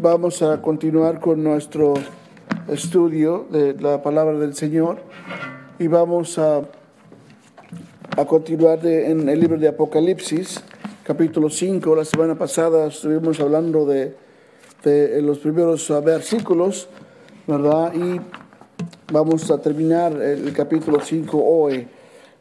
vamos 0.00 0.40
a 0.40 0.62
continuar 0.62 1.20
con 1.20 1.44
nuestro 1.44 1.92
estudio 2.68 3.46
de 3.50 3.74
la 3.74 4.02
palabra 4.02 4.38
del 4.38 4.54
Señor 4.54 4.96
y 5.78 5.88
vamos 5.88 6.38
a, 6.38 6.62
a 8.16 8.24
continuar 8.24 8.84
en 8.86 9.28
el 9.28 9.38
libro 9.38 9.58
de 9.58 9.68
Apocalipsis, 9.68 10.62
capítulo 11.04 11.50
5. 11.50 11.94
La 11.94 12.06
semana 12.06 12.34
pasada 12.34 12.86
estuvimos 12.86 13.40
hablando 13.40 13.84
de, 13.84 14.14
de 14.84 15.20
los 15.20 15.38
primeros 15.40 15.92
versículos, 16.02 16.88
¿verdad? 17.46 17.92
Y 17.94 18.20
vamos 19.12 19.50
a 19.50 19.60
terminar 19.60 20.12
el 20.12 20.50
capítulo 20.54 21.00
5 21.00 21.44
hoy, 21.44 21.86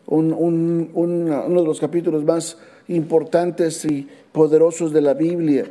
un, 0.06 0.32
un, 0.32 0.92
uno 0.94 1.62
de 1.62 1.68
los 1.68 1.82
capítulos 1.82 2.24
más 2.24 2.58
importantes 2.88 3.84
y 3.84 4.08
poderosos 4.32 4.94
de 4.94 5.02
la 5.02 5.14
Biblia. 5.14 5.66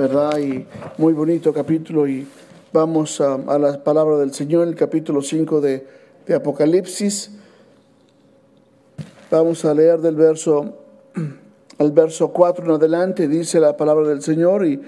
¿Verdad? 0.00 0.38
Y 0.38 0.66
muy 0.96 1.12
bonito 1.12 1.52
capítulo 1.52 2.08
y 2.08 2.26
vamos 2.72 3.20
a, 3.20 3.36
la 3.58 3.84
palabra 3.84 4.16
del 4.16 4.32
Señor, 4.32 4.66
el 4.66 4.74
capítulo 4.74 5.20
5 5.20 5.60
de, 5.60 5.86
de, 6.26 6.34
Apocalipsis. 6.34 7.32
Vamos 9.30 9.62
a 9.66 9.74
leer 9.74 9.98
del 9.98 10.14
verso, 10.14 10.78
al 11.78 11.92
verso 11.92 12.32
4 12.32 12.64
en 12.64 12.70
adelante, 12.70 13.28
dice 13.28 13.60
la 13.60 13.76
palabra 13.76 14.08
del 14.08 14.22
Señor 14.22 14.64
y 14.64 14.80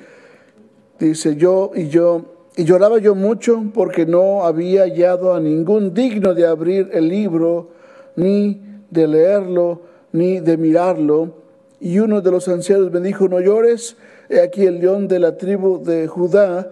dice 0.98 1.36
yo 1.36 1.72
y 1.74 1.88
yo, 1.88 2.22
y 2.56 2.64
lloraba 2.64 2.98
yo 2.98 3.14
mucho 3.14 3.64
porque 3.74 4.06
no 4.06 4.46
había 4.46 4.84
hallado 4.84 5.34
a 5.34 5.40
ningún 5.40 5.92
digno 5.92 6.32
de 6.32 6.46
abrir 6.46 6.88
el 6.90 7.08
libro, 7.08 7.68
ni 8.16 8.62
de 8.88 9.06
leerlo, 9.06 9.82
ni 10.12 10.40
de 10.40 10.56
mirarlo. 10.56 11.34
Y 11.80 11.98
uno 11.98 12.22
de 12.22 12.30
los 12.30 12.48
ancianos 12.48 12.90
me 12.90 13.00
dijo, 13.00 13.28
no 13.28 13.40
llores, 13.40 13.96
Aquí 14.40 14.64
el 14.66 14.80
león 14.80 15.08
de 15.08 15.18
la 15.18 15.36
tribu 15.36 15.82
de 15.82 16.06
Judá, 16.06 16.70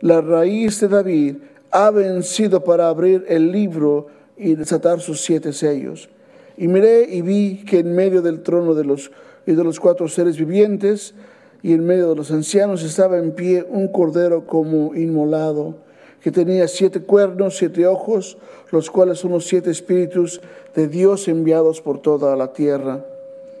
la 0.00 0.20
raíz 0.20 0.80
de 0.80 0.88
David, 0.88 1.36
ha 1.70 1.90
vencido 1.90 2.64
para 2.64 2.88
abrir 2.88 3.24
el 3.28 3.52
libro 3.52 4.06
y 4.36 4.54
desatar 4.54 5.00
sus 5.00 5.20
siete 5.20 5.52
sellos. 5.52 6.08
Y 6.56 6.68
miré 6.68 7.06
y 7.10 7.22
vi 7.22 7.64
que 7.64 7.80
en 7.80 7.94
medio 7.94 8.22
del 8.22 8.42
trono 8.42 8.74
de 8.74 8.84
los, 8.84 9.10
y 9.46 9.52
de 9.52 9.64
los 9.64 9.78
cuatro 9.78 10.08
seres 10.08 10.38
vivientes 10.38 11.14
y 11.62 11.72
en 11.72 11.84
medio 11.84 12.10
de 12.10 12.16
los 12.16 12.30
ancianos 12.30 12.82
estaba 12.82 13.18
en 13.18 13.32
pie 13.32 13.66
un 13.68 13.88
cordero 13.88 14.46
como 14.46 14.94
inmolado, 14.94 15.74
que 16.20 16.30
tenía 16.30 16.66
siete 16.68 17.00
cuernos, 17.00 17.56
siete 17.58 17.86
ojos, 17.86 18.38
los 18.70 18.90
cuales 18.90 19.18
son 19.18 19.32
los 19.32 19.46
siete 19.46 19.70
espíritus 19.70 20.40
de 20.74 20.88
Dios 20.88 21.28
enviados 21.28 21.80
por 21.80 22.00
toda 22.00 22.36
la 22.36 22.52
tierra. 22.52 23.04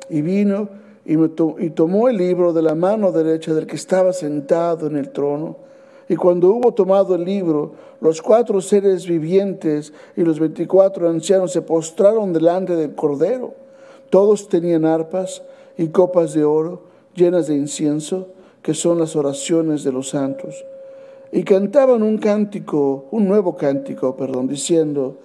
Y 0.08 0.22
vino 0.22 0.68
y, 1.06 1.70
tomó 1.70 2.08
el 2.08 2.16
libro 2.16 2.52
de 2.52 2.62
la 2.62 2.74
mano 2.74 3.12
derecha 3.12 3.54
del 3.54 3.66
que 3.66 3.76
estaba 3.76 4.12
sentado 4.12 4.88
en 4.88 4.96
el 4.96 5.10
trono. 5.10 5.56
Y 6.08 6.16
cuando 6.16 6.50
hubo 6.50 6.74
tomado 6.74 7.14
el 7.14 7.24
libro, 7.24 7.72
los 8.00 8.20
cuatro 8.20 8.60
seres 8.60 9.06
vivientes 9.06 9.92
y 10.16 10.22
los 10.22 10.40
veinticuatro 10.40 11.08
ancianos 11.08 11.52
se 11.52 11.62
postraron 11.62 12.32
delante 12.32 12.74
del 12.74 12.94
Cordero. 12.96 13.54
Todos 14.10 14.48
tenían 14.48 14.84
arpas 14.84 15.42
y 15.78 15.88
copas 15.88 16.34
de 16.34 16.44
oro 16.44 16.82
llenas 17.14 17.46
de 17.46 17.54
incienso, 17.54 18.28
que 18.62 18.74
son 18.74 18.98
las 18.98 19.14
oraciones 19.14 19.84
de 19.84 19.92
los 19.92 20.08
santos. 20.08 20.64
Y 21.30 21.44
cantaban 21.44 22.02
un 22.02 22.18
cántico, 22.18 23.06
un 23.12 23.28
nuevo 23.28 23.56
cántico, 23.56 24.16
perdón, 24.16 24.48
diciendo, 24.48 25.18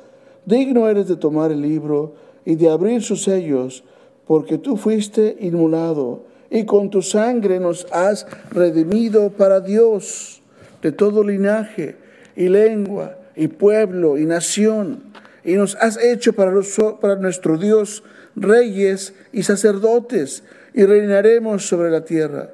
digno 0.45 0.87
eres 0.87 1.07
de 1.07 1.15
tomar 1.15 1.51
el 1.51 1.61
libro 1.61 2.13
y 2.45 2.55
de 2.55 2.69
abrir 2.69 3.01
sus 3.01 3.23
sellos 3.23 3.83
porque 4.31 4.57
tú 4.57 4.77
fuiste 4.77 5.35
inmolado 5.41 6.23
y 6.49 6.63
con 6.65 6.89
tu 6.89 7.01
sangre 7.01 7.59
nos 7.59 7.85
has 7.91 8.25
redimido 8.49 9.31
para 9.31 9.59
Dios 9.59 10.41
de 10.81 10.93
todo 10.93 11.21
linaje 11.21 11.97
y 12.37 12.47
lengua 12.47 13.17
y 13.35 13.49
pueblo 13.49 14.17
y 14.17 14.25
nación, 14.25 15.03
y 15.43 15.55
nos 15.55 15.75
has 15.75 16.01
hecho 16.01 16.31
para, 16.31 16.53
para 17.01 17.17
nuestro 17.17 17.57
Dios 17.57 18.05
reyes 18.33 19.13
y 19.33 19.43
sacerdotes, 19.43 20.45
y 20.73 20.85
reinaremos 20.85 21.67
sobre 21.67 21.89
la 21.89 22.05
tierra. 22.05 22.51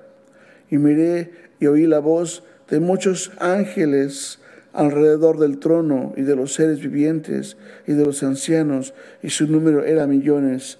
Y 0.72 0.79
miré 0.79 1.29
y 1.59 1.68
oí 1.68 1.85
la 1.85 2.00
voz 2.00 2.44
de 2.72 2.79
muchos 2.79 3.31
ángeles 3.38 4.40
alrededor 4.73 5.38
del 5.38 5.59
trono 5.59 6.16
y 6.18 6.23
de 6.23 6.35
los 6.35 6.56
seres 6.56 6.79
vivientes 6.81 7.56
y 7.85 7.94
de 7.94 8.03
los 8.03 8.23
ancianos, 8.23 8.96
y 9.22 9.29
su 9.29 9.46
número 9.46 9.85
era 9.85 10.07
millones 10.07 10.79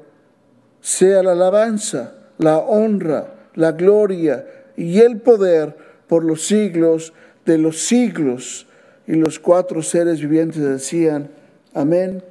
sea 0.81 1.23
la 1.23 1.31
alabanza, 1.31 2.15
la 2.37 2.57
honra, 2.57 3.33
la 3.55 3.71
gloria 3.71 4.45
y 4.75 4.99
el 4.99 5.21
poder 5.21 5.75
por 6.07 6.23
los 6.23 6.45
siglos 6.45 7.13
de 7.45 7.57
los 7.57 7.79
siglos. 7.79 8.67
Y 9.07 9.13
los 9.13 9.39
cuatro 9.39 9.81
seres 9.81 10.19
vivientes 10.19 10.61
decían, 10.61 11.29
amén. 11.73 12.23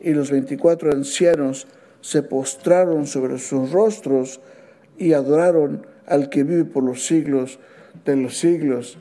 Y 0.00 0.12
los 0.12 0.30
veinticuatro 0.30 0.92
ancianos 0.92 1.66
se 2.00 2.22
postraron 2.22 3.06
sobre 3.06 3.38
sus 3.38 3.70
rostros 3.70 4.40
y 4.98 5.14
adoraron 5.14 5.86
al 6.06 6.28
que 6.28 6.44
vive 6.44 6.64
por 6.64 6.84
los 6.84 7.06
siglos 7.06 7.58
de 8.04 8.16
los 8.16 8.36
siglos. 8.36 8.98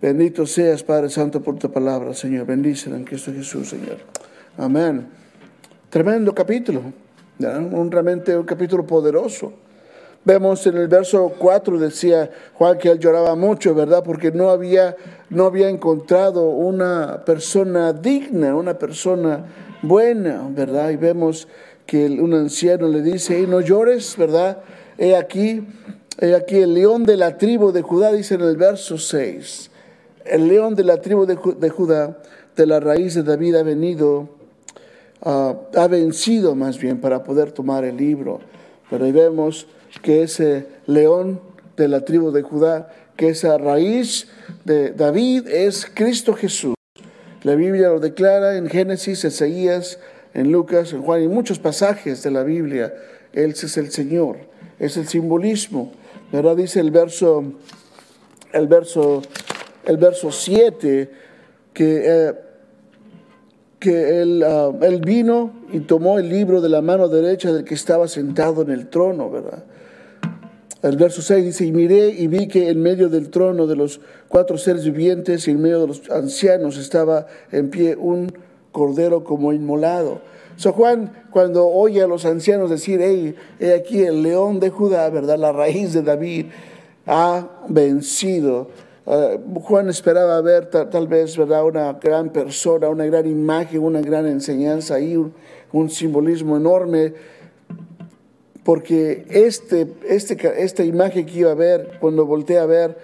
Bendito 0.00 0.46
seas, 0.46 0.82
Padre 0.82 1.10
Santo, 1.10 1.42
por 1.42 1.58
tu 1.58 1.70
palabra, 1.70 2.14
Señor. 2.14 2.46
Bendícela 2.46 2.96
en 2.96 3.04
Cristo 3.04 3.32
Jesús, 3.32 3.68
Señor. 3.68 3.98
Amén. 4.56 5.06
Tremendo 5.90 6.34
capítulo, 6.34 6.82
un 7.38 7.90
realmente 7.90 8.36
un 8.36 8.44
capítulo 8.44 8.86
poderoso. 8.86 9.52
Vemos 10.24 10.64
en 10.68 10.76
el 10.76 10.86
verso 10.86 11.32
4 11.36 11.80
decía 11.80 12.30
Juan 12.54 12.78
que 12.78 12.88
él 12.88 13.00
lloraba 13.00 13.34
mucho, 13.34 13.74
¿verdad? 13.74 14.04
Porque 14.04 14.30
no 14.30 14.50
había, 14.50 14.96
no 15.30 15.46
había 15.46 15.68
encontrado 15.68 16.50
una 16.50 17.24
persona 17.24 17.92
digna, 17.92 18.54
una 18.54 18.78
persona 18.78 19.44
buena, 19.82 20.48
¿verdad? 20.48 20.90
Y 20.90 20.96
vemos 20.96 21.48
que 21.86 22.06
un 22.06 22.34
anciano 22.34 22.86
le 22.86 23.02
dice, 23.02 23.44
no 23.48 23.60
llores, 23.60 24.16
¿verdad? 24.16 24.58
He 24.96 25.16
aquí, 25.16 25.66
he 26.20 26.36
aquí 26.36 26.58
el 26.58 26.74
león 26.74 27.02
de 27.02 27.16
la 27.16 27.36
tribu 27.36 27.72
de 27.72 27.82
Judá, 27.82 28.12
dice 28.12 28.36
en 28.36 28.42
el 28.42 28.56
verso 28.56 28.98
6, 28.98 29.70
el 30.24 30.46
león 30.46 30.76
de 30.76 30.84
la 30.84 31.00
tribu 31.00 31.26
de 31.26 31.68
Judá, 31.68 32.18
de 32.54 32.66
la 32.66 32.78
raíz 32.78 33.14
de 33.14 33.24
David 33.24 33.56
ha 33.56 33.62
venido 33.64 34.41
Ah, 35.24 35.54
ha 35.76 35.86
vencido 35.86 36.56
más 36.56 36.78
bien 36.78 37.00
para 37.00 37.22
poder 37.22 37.52
tomar 37.52 37.84
el 37.84 37.96
libro. 37.96 38.40
Pero 38.90 39.04
ahí 39.04 39.12
vemos 39.12 39.66
que 40.02 40.22
ese 40.22 40.66
león 40.86 41.40
de 41.76 41.88
la 41.88 42.04
tribu 42.04 42.32
de 42.32 42.42
Judá, 42.42 42.92
que 43.16 43.28
esa 43.28 43.56
raíz 43.56 44.28
de 44.64 44.90
David 44.90 45.46
es 45.48 45.86
Cristo 45.92 46.34
Jesús. 46.34 46.74
La 47.44 47.54
Biblia 47.54 47.88
lo 47.88 48.00
declara 48.00 48.56
en 48.56 48.68
Génesis, 48.68 49.24
Ezeías, 49.24 49.98
en 50.34 50.50
Lucas, 50.50 50.92
en 50.92 51.02
Juan, 51.02 51.22
y 51.22 51.28
muchos 51.28 51.58
pasajes 51.58 52.22
de 52.22 52.30
la 52.30 52.42
Biblia. 52.42 52.92
Él 53.32 53.50
es 53.50 53.76
el 53.76 53.90
Señor, 53.90 54.38
es 54.78 54.96
el 54.96 55.06
simbolismo. 55.06 55.92
¿Verdad? 56.32 56.56
Dice 56.56 56.80
el 56.80 56.90
verso, 56.90 57.44
el 58.52 58.66
verso, 58.66 59.22
el 59.84 59.96
verso 59.98 60.32
7 60.32 61.10
que 61.72 62.02
eh, 62.04 62.34
que 63.82 64.42
ah, 64.46 64.70
él, 64.80 65.00
vino 65.04 65.50
y 65.72 65.80
tomó 65.80 66.20
el 66.20 66.28
libro 66.28 66.60
de 66.60 66.68
la 66.68 66.82
mano 66.82 67.08
derecha 67.08 67.52
del 67.52 67.64
que 67.64 67.74
estaba 67.74 68.06
sentado 68.06 68.62
en 68.62 68.70
el 68.70 68.88
trono, 68.88 69.28
¿verdad? 69.28 69.64
El 70.82 70.96
verso 70.96 71.20
6 71.20 71.44
dice, 71.44 71.66
y 71.66 71.72
miré 71.72 72.10
y 72.10 72.28
vi 72.28 72.46
que 72.46 72.70
en 72.70 72.80
medio 72.80 73.08
del 73.08 73.28
trono 73.28 73.66
de 73.66 73.74
los 73.74 74.00
cuatro 74.28 74.56
seres 74.56 74.84
vivientes 74.84 75.48
y 75.48 75.50
en 75.50 75.60
medio 75.60 75.80
de 75.80 75.88
los 75.88 76.10
ancianos 76.10 76.76
estaba 76.78 77.26
en 77.50 77.70
pie 77.70 77.96
un 77.96 78.32
cordero 78.70 79.24
como 79.24 79.52
inmolado. 79.52 80.20
So 80.56 80.72
Juan, 80.72 81.12
cuando 81.32 81.66
oye 81.66 82.02
a 82.02 82.06
los 82.06 82.24
ancianos 82.24 82.70
decir, 82.70 83.00
hey, 83.02 83.34
he 83.58 83.74
aquí 83.74 84.02
el 84.02 84.22
león 84.22 84.60
de 84.60 84.70
Judá, 84.70 85.10
¿verdad? 85.10 85.38
La 85.38 85.50
raíz 85.50 85.92
de 85.92 86.02
David 86.02 86.46
ha 87.06 87.48
vencido 87.68 88.68
Ah, 89.04 89.36
Juan 89.62 89.88
esperaba 89.88 90.40
ver 90.42 90.66
tal, 90.66 91.08
vez 91.08 91.36
¿verdad? 91.36 91.64
una 91.64 91.92
gran 91.94 92.30
persona, 92.30 92.88
una 92.88 93.04
gran 93.06 93.26
imagen, 93.26 93.80
una 93.80 94.00
gran 94.00 94.26
enseñanza 94.26 94.94
ahí, 94.94 95.16
un, 95.72 95.90
simbolismo 95.90 96.56
enorme, 96.56 97.14
porque 98.62 99.24
este, 99.28 99.88
este, 100.08 100.62
esta 100.62 100.84
imagen 100.84 101.26
que 101.26 101.40
iba 101.40 101.50
a 101.50 101.54
ver, 101.54 101.98
cuando 102.00 102.26
volteé 102.26 102.58
a 102.58 102.66
ver, 102.66 102.96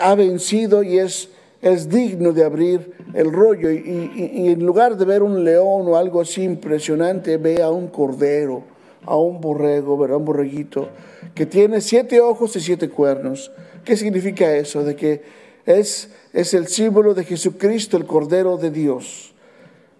ha 0.00 0.14
vencido 0.14 0.84
y 0.84 0.98
es, 0.98 1.30
es 1.62 1.88
digno 1.88 2.32
de 2.32 2.44
abrir 2.44 2.92
el 3.14 3.32
rollo. 3.32 3.72
Y, 3.72 4.48
en 4.52 4.64
lugar 4.64 4.96
de 4.96 5.04
ver 5.04 5.24
un 5.24 5.42
león 5.42 5.88
o 5.88 5.96
algo 5.96 6.20
así 6.20 6.44
impresionante, 6.44 7.38
ve 7.38 7.60
a 7.60 7.70
un 7.70 7.88
cordero, 7.88 8.62
a 9.04 9.16
un 9.16 9.40
borrego, 9.40 9.98
¿verdad? 9.98 10.18
un 10.18 10.26
borreguito, 10.26 10.90
que 11.34 11.44
tiene 11.44 11.80
siete 11.80 12.20
ojos 12.20 12.54
y 12.54 12.60
siete 12.60 12.88
cuernos. 12.88 13.50
¿Qué 13.86 13.96
significa 13.96 14.52
eso? 14.56 14.82
De 14.82 14.96
que 14.96 15.22
es, 15.64 16.08
es 16.32 16.54
el 16.54 16.66
símbolo 16.66 17.14
de 17.14 17.24
Jesucristo, 17.24 17.96
el 17.96 18.04
Cordero 18.04 18.56
de 18.56 18.72
Dios. 18.72 19.32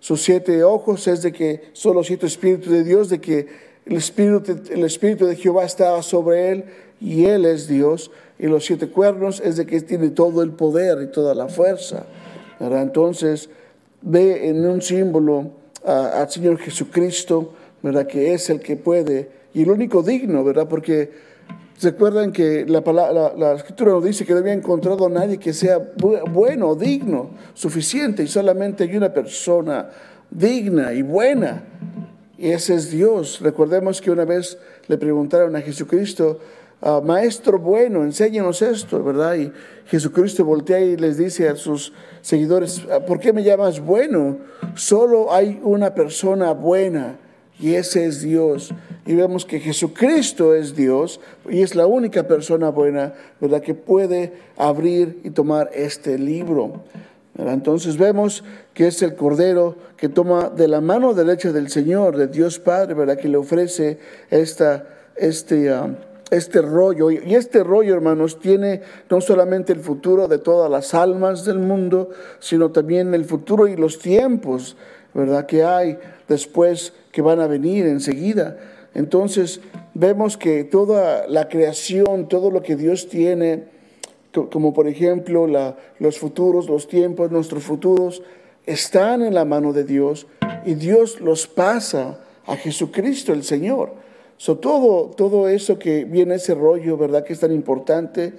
Sus 0.01 0.23
siete 0.23 0.65
ojos 0.65 1.07
es 1.07 1.23
de 1.23 1.33
que 1.33 1.71
son 1.73 1.95
los 1.95 2.09
siete 2.09 2.27
espíritus 2.27 2.73
de 2.73 2.83
Dios, 2.83 3.09
de 3.09 3.21
que 3.21 3.47
el 3.87 3.97
espíritu, 3.97 4.61
el 4.71 4.85
espíritu 4.85 5.25
de 5.27 5.37
Jehová 5.37 5.65
estaba 5.65 6.03
sobre 6.03 6.51
él 6.51 6.65
y 7.01 7.27
él 7.27 7.45
es 7.45 7.69
Dios. 7.69 8.11
Y 8.41 8.49
los 8.49 8.67
siete 8.67 8.89
cuernos 8.89 9.41
es 9.41 9.57
de 9.57 9.67
que 9.67 9.81
tiene 9.81 10.11
todo 10.11 10.43
el 10.43 10.51
poder 10.51 11.01
y 11.03 11.13
toda 11.13 11.37
la 11.37 11.47
fuerza. 11.47 12.07
Entonces 12.59 13.49
ve 14.03 14.49
en 14.49 14.67
un 14.67 14.83
símbolo 14.83 15.53
al 15.85 16.29
Señor 16.29 16.59
Jesucristo, 16.59 17.53
¿verdad? 17.83 18.09
que 18.09 18.35
es 18.35 18.51
el 18.51 18.59
que 18.59 18.77
puede 18.77 19.31
y 19.55 19.63
el 19.63 19.71
único 19.71 20.03
digno, 20.03 20.43
¿verdad? 20.43 20.69
Porque 20.69 21.26
recuerdan 21.81 22.33
que 22.33 22.65
la, 22.67 23.53
escritura 23.55 23.93
nos 23.93 24.05
dice 24.05 24.25
que 24.25 24.33
no 24.33 24.39
había 24.39 24.53
encontrado 24.53 25.07
a 25.07 25.11
nadie 25.11 25.39
que 25.39 25.53
sea 25.53 25.79
bueno, 25.99 26.75
digno, 26.75 27.31
suficiente, 27.55 28.23
y 28.23 28.29
solamente 28.29 28.85
hay 28.85 28.97
una 28.97 29.13
persona 29.13 29.91
digna 30.31 30.93
y 30.93 31.03
buena, 31.03 31.63
y 32.39 32.51
ese 32.51 32.75
es 32.75 32.91
Dios. 32.91 33.41
Recordemos 33.41 34.01
que 34.01 34.11
una 34.11 34.25
vez 34.25 34.59
le 34.89 34.99
preguntaron 34.99 35.57
a 35.57 35.61
Jesucristo, 35.61 36.41
Ah, 36.83 37.01
maestro 37.03 37.59
bueno, 37.59 38.05
enséñanos 38.05 38.61
esto, 38.61 39.03
¿verdad? 39.03 39.35
Y 39.37 39.53
Jesucristo 39.87 40.45
voltea 40.45 40.79
y 40.79 40.97
les 40.97 41.17
dice 41.17 41.49
a 41.49 41.57
sus 41.57 41.93
seguidores, 42.21 42.83
ah, 42.93 43.01
¿por 43.01 43.19
qué 43.19 43.33
me 43.33 43.43
llamas 43.43 43.81
bueno? 43.81 44.37
Solo 44.75 45.33
hay 45.33 45.59
una 45.65 45.95
persona 45.95 46.53
buena 46.53 47.17
y 47.59 47.75
ese 47.75 48.07
es 48.07 48.21
Dios. 48.21 48.73
Y 49.07 49.15
vemos 49.15 49.45
que 49.45 49.61
Jesucristo 49.61 50.55
es 50.55 50.75
Dios 50.75 51.21
y 51.49 51.63
es 51.63 51.75
la 51.75 51.87
única 51.87 52.27
persona 52.27 52.71
buena, 52.71 53.15
¿verdad? 53.41 53.63
Que 53.63 53.75
puede 53.75 54.33
abrir 54.57 55.21
y 55.25 55.31
tomar 55.31 55.71
este 55.75 56.19
libro. 56.19 56.85
Entonces 57.39 57.99
vemos 57.99 58.45
que 58.73 58.87
es 58.87 59.03
el 59.03 59.15
Cordero 59.15 59.77
que 59.97 60.09
toma 60.09 60.49
de 60.49 60.69
la 60.69 60.81
mano 60.81 61.15
derecha 61.15 61.53
del 61.53 61.69
Señor, 61.69 62.17
de 62.17 62.29
Dios 62.29 62.59
Padre, 62.59 62.95
¿verdad? 62.95 63.19
Que 63.19 63.29
le 63.29 63.37
ofrece 63.37 63.99
esta, 64.31 64.87
este... 65.17 65.71
Ah, 65.71 65.97
este 66.31 66.61
rollo. 66.61 67.11
Y 67.11 67.35
este 67.35 67.63
rollo, 67.63 67.95
hermanos, 67.95 68.41
tiene 68.41 68.83
no 69.11 69.21
solamente 69.21 69.73
el 69.73 69.81
futuro 69.81 70.29
de 70.29 70.39
todas 70.39 70.71
las 70.71 70.95
almas 70.95 71.45
del 71.45 71.59
mundo, 71.59 72.11
sino 72.41 72.71
también 72.71 73.15
el 73.15 73.25
futuro 73.25 73.69
y 73.69 73.77
los 73.77 73.99
tiempos, 73.99 74.77
¿verdad? 75.15 75.47
Que 75.47 75.63
hay 75.65 75.99
después 76.29 76.93
que 77.17 77.23
van 77.23 77.41
a 77.41 77.47
venir 77.47 77.87
enseguida. 77.87 78.59
Entonces, 78.93 79.63
vemos 79.95 80.37
que 80.37 80.65
toda 80.65 81.27
la 81.29 81.49
creación, 81.49 82.29
todo 82.29 82.51
lo 82.51 82.63
que 82.63 82.77
Dios 82.77 83.09
tiene, 83.09 83.65
como 84.33 84.75
por 84.75 84.87
ejemplo 84.87 85.47
los 85.99 86.19
futuros, 86.19 86.69
los 86.69 86.89
tiempos, 86.89 87.31
nuestros 87.31 87.63
futuros, 87.63 88.23
están 88.67 89.23
en 89.23 89.33
la 89.33 89.47
mano 89.47 89.73
de 89.73 89.85
Dios 89.85 90.27
y 90.67 90.75
Dios 90.75 91.23
los 91.23 91.47
pasa 91.47 92.21
a 92.45 92.55
Jesucristo 92.57 93.33
el 93.33 93.45
Señor. 93.45 93.95
So, 94.37 94.59
todo, 94.59 95.07
todo 95.07 95.49
eso 95.49 95.79
que 95.79 96.05
viene 96.05 96.35
ese 96.35 96.55
rollo, 96.55 96.99
¿verdad? 96.99 97.25
Que 97.25 97.33
es 97.33 97.41
tan 97.41 97.53
importante, 97.53 98.35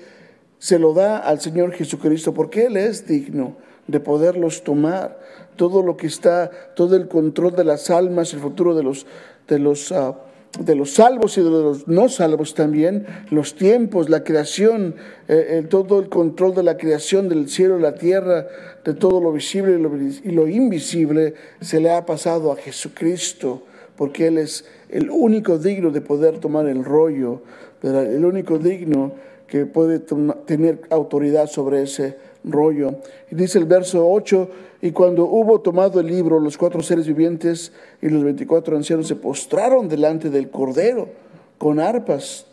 se 0.59 0.77
lo 0.77 0.94
da 0.94 1.18
al 1.18 1.41
Señor 1.41 1.71
Jesucristo 1.71 2.31
porque 2.31 2.68
Él 2.68 2.77
es 2.77 3.07
digno 3.07 3.56
de 3.88 4.00
poderlos 4.00 4.63
tomar. 4.63 5.18
Todo 5.57 5.83
lo 5.83 5.98
que 5.98 6.07
está, 6.07 6.50
todo 6.75 6.95
el 6.95 7.07
control 7.07 7.56
de 7.56 7.65
las 7.65 7.89
almas, 7.89 8.33
el 8.33 8.39
futuro 8.39 8.75
de 8.75 8.83
los, 8.83 9.06
de 9.48 9.59
los, 9.59 9.92
ah, 9.92 10.15
de 10.59 10.75
los 10.75 10.94
salvos 10.94 11.38
y 11.38 11.42
de 11.42 11.50
los 11.50 11.88
no 11.88 12.07
salvos 12.07 12.54
también, 12.54 13.06
los 13.30 13.56
tiempos, 13.56 14.09
la 14.09 14.24
creación, 14.24 14.95
eh, 15.27 15.65
todo 15.69 16.00
el 16.00 16.07
control 16.07 16.56
de 16.56 16.63
la 16.63 16.77
creación 16.77 17.27
del 17.27 17.50
cielo 17.50 17.77
y 17.77 17.81
la 17.81 17.95
tierra, 17.95 18.48
de 18.86 18.94
todo 18.94 19.19
lo 19.19 19.33
visible 19.33 19.77
y 20.24 20.31
lo 20.31 20.48
invisible, 20.48 21.33
se 21.60 21.81
le 21.81 21.92
ha 21.92 22.06
pasado 22.06 22.53
a 22.53 22.56
Jesucristo 22.56 23.63
porque 23.98 24.27
Él 24.27 24.38
es 24.38 24.63
el 24.89 25.10
único 25.10 25.57
digno 25.57 25.92
de 25.92 26.01
poder 26.01 26.39
tomar 26.39 26.68
el 26.68 26.86
rollo, 26.86 27.42
el 27.83 28.24
único 28.24 28.60
digno 28.60 29.12
que 29.48 29.65
puede 29.65 30.00
tener 30.45 30.81
autoridad 30.89 31.48
sobre 31.48 31.81
ese 31.81 32.15
rollo. 32.51 32.95
Y 33.31 33.35
dice 33.35 33.57
el 33.59 33.65
verso 33.65 34.09
8, 34.09 34.49
y 34.81 34.91
cuando 34.91 35.25
hubo 35.25 35.61
tomado 35.61 35.99
el 35.99 36.07
libro, 36.07 36.39
los 36.39 36.57
cuatro 36.57 36.81
seres 36.81 37.07
vivientes 37.07 37.71
y 38.01 38.09
los 38.09 38.23
veinticuatro 38.23 38.75
ancianos 38.75 39.07
se 39.07 39.15
postraron 39.15 39.88
delante 39.88 40.29
del 40.29 40.49
Cordero 40.49 41.09
con 41.57 41.79
arpas, 41.79 42.45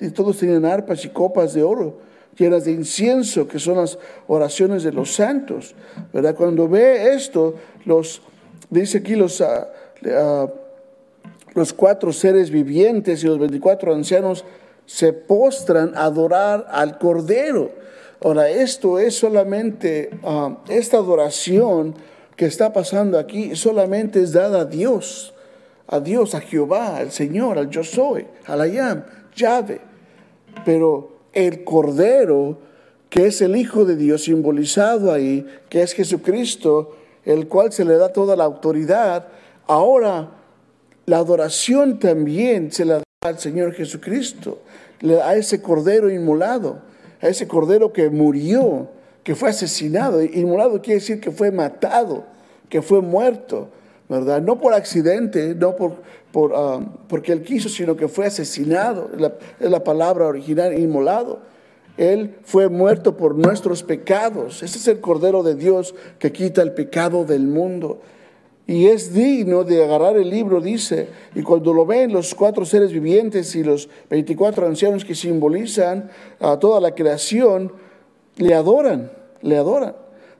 y 0.00 0.10
todos 0.10 0.38
tenían 0.38 0.64
arpas 0.64 1.04
y 1.04 1.10
copas 1.10 1.52
de 1.52 1.62
oro 1.62 2.06
llenas 2.38 2.66
de 2.66 2.72
incienso, 2.72 3.48
que 3.48 3.58
son 3.58 3.78
las 3.78 3.98
oraciones 4.26 4.82
de 4.82 4.92
los 4.92 5.14
santos. 5.14 5.74
¿verdad? 6.12 6.34
Cuando 6.34 6.68
ve 6.68 7.14
esto, 7.14 7.54
los, 7.84 8.22
dice 8.70 8.98
aquí 8.98 9.14
los... 9.14 9.40
Ah, 9.40 9.68
los 11.56 11.72
cuatro 11.72 12.12
seres 12.12 12.50
vivientes 12.50 13.24
y 13.24 13.26
los 13.26 13.38
veinticuatro 13.38 13.94
ancianos 13.94 14.44
se 14.84 15.14
postran 15.14 15.94
a 15.96 16.04
adorar 16.04 16.66
al 16.70 16.98
Cordero. 16.98 17.70
Ahora, 18.26 18.50
esto 18.50 18.98
es 18.98 19.14
solamente, 19.14 20.10
ah, 20.24 20.58
esta 20.68 20.96
adoración 20.96 21.94
que 22.34 22.46
está 22.46 22.72
pasando 22.72 23.20
aquí 23.20 23.54
solamente 23.54 24.20
es 24.20 24.32
dada 24.32 24.62
a 24.62 24.64
Dios, 24.64 25.32
a 25.86 26.00
Dios, 26.00 26.34
a 26.34 26.40
Jehová, 26.40 26.96
al 26.96 27.12
Señor, 27.12 27.56
al 27.56 27.70
yo 27.70 27.84
soy, 27.84 28.26
al 28.46 28.62
Ayam, 28.62 29.04
llave. 29.36 29.80
Pero 30.64 31.18
el 31.32 31.62
Cordero, 31.62 32.58
que 33.10 33.28
es 33.28 33.40
el 33.42 33.54
Hijo 33.54 33.84
de 33.84 33.94
Dios 33.94 34.24
simbolizado 34.24 35.12
ahí, 35.12 35.46
que 35.68 35.82
es 35.82 35.92
Jesucristo, 35.92 36.96
el 37.24 37.46
cual 37.46 37.72
se 37.72 37.84
le 37.84 37.94
da 37.94 38.12
toda 38.12 38.34
la 38.34 38.42
autoridad, 38.42 39.28
ahora 39.68 40.32
la 41.04 41.18
adoración 41.18 42.00
también 42.00 42.72
se 42.72 42.86
la 42.86 42.94
da 42.96 43.04
al 43.20 43.38
Señor 43.38 43.72
Jesucristo, 43.72 44.62
a 45.22 45.36
ese 45.36 45.62
cordero 45.62 46.10
inmolado, 46.10 46.95
a 47.20 47.28
ese 47.28 47.48
cordero 47.48 47.92
que 47.92 48.10
murió, 48.10 48.88
que 49.22 49.34
fue 49.34 49.50
asesinado. 49.50 50.22
Inmolado 50.22 50.80
quiere 50.80 51.00
decir 51.00 51.20
que 51.20 51.30
fue 51.30 51.50
matado, 51.50 52.24
que 52.68 52.82
fue 52.82 53.00
muerto, 53.00 53.68
¿verdad? 54.08 54.40
No 54.40 54.60
por 54.60 54.74
accidente, 54.74 55.54
no 55.54 55.76
por, 55.76 55.96
por 56.32 56.52
ah, 56.54 56.80
porque 57.08 57.32
él 57.32 57.42
quiso, 57.42 57.68
sino 57.68 57.96
que 57.96 58.08
fue 58.08 58.26
asesinado. 58.26 59.10
es 59.60 59.70
la 59.70 59.84
palabra 59.84 60.26
original, 60.26 60.78
inmolado. 60.78 61.40
Él 61.96 62.36
fue 62.44 62.68
muerto 62.68 63.16
por 63.16 63.34
nuestros 63.34 63.82
pecados. 63.82 64.62
Ese 64.62 64.78
es 64.78 64.88
el 64.88 65.00
Cordero 65.00 65.42
de 65.42 65.54
Dios 65.54 65.94
que 66.18 66.30
quita 66.30 66.62
el 66.62 66.72
pecado 66.72 67.24
del 67.24 67.46
mundo. 67.46 68.00
Y 68.66 68.86
es 68.86 69.14
digno 69.14 69.62
de 69.62 69.84
agarrar 69.84 70.16
el 70.16 70.28
libro, 70.28 70.60
dice, 70.60 71.08
y 71.36 71.42
cuando 71.42 71.72
lo 71.72 71.86
ven 71.86 72.12
los 72.12 72.34
cuatro 72.34 72.64
seres 72.64 72.92
vivientes 72.92 73.54
y 73.54 73.62
los 73.62 73.88
24 74.10 74.66
ancianos 74.66 75.04
que 75.04 75.14
simbolizan 75.14 76.10
a 76.40 76.58
toda 76.58 76.80
la 76.80 76.92
creación, 76.92 77.72
le 78.36 78.54
adoran, 78.54 79.10
le 79.42 79.56
adoran, 79.56 79.94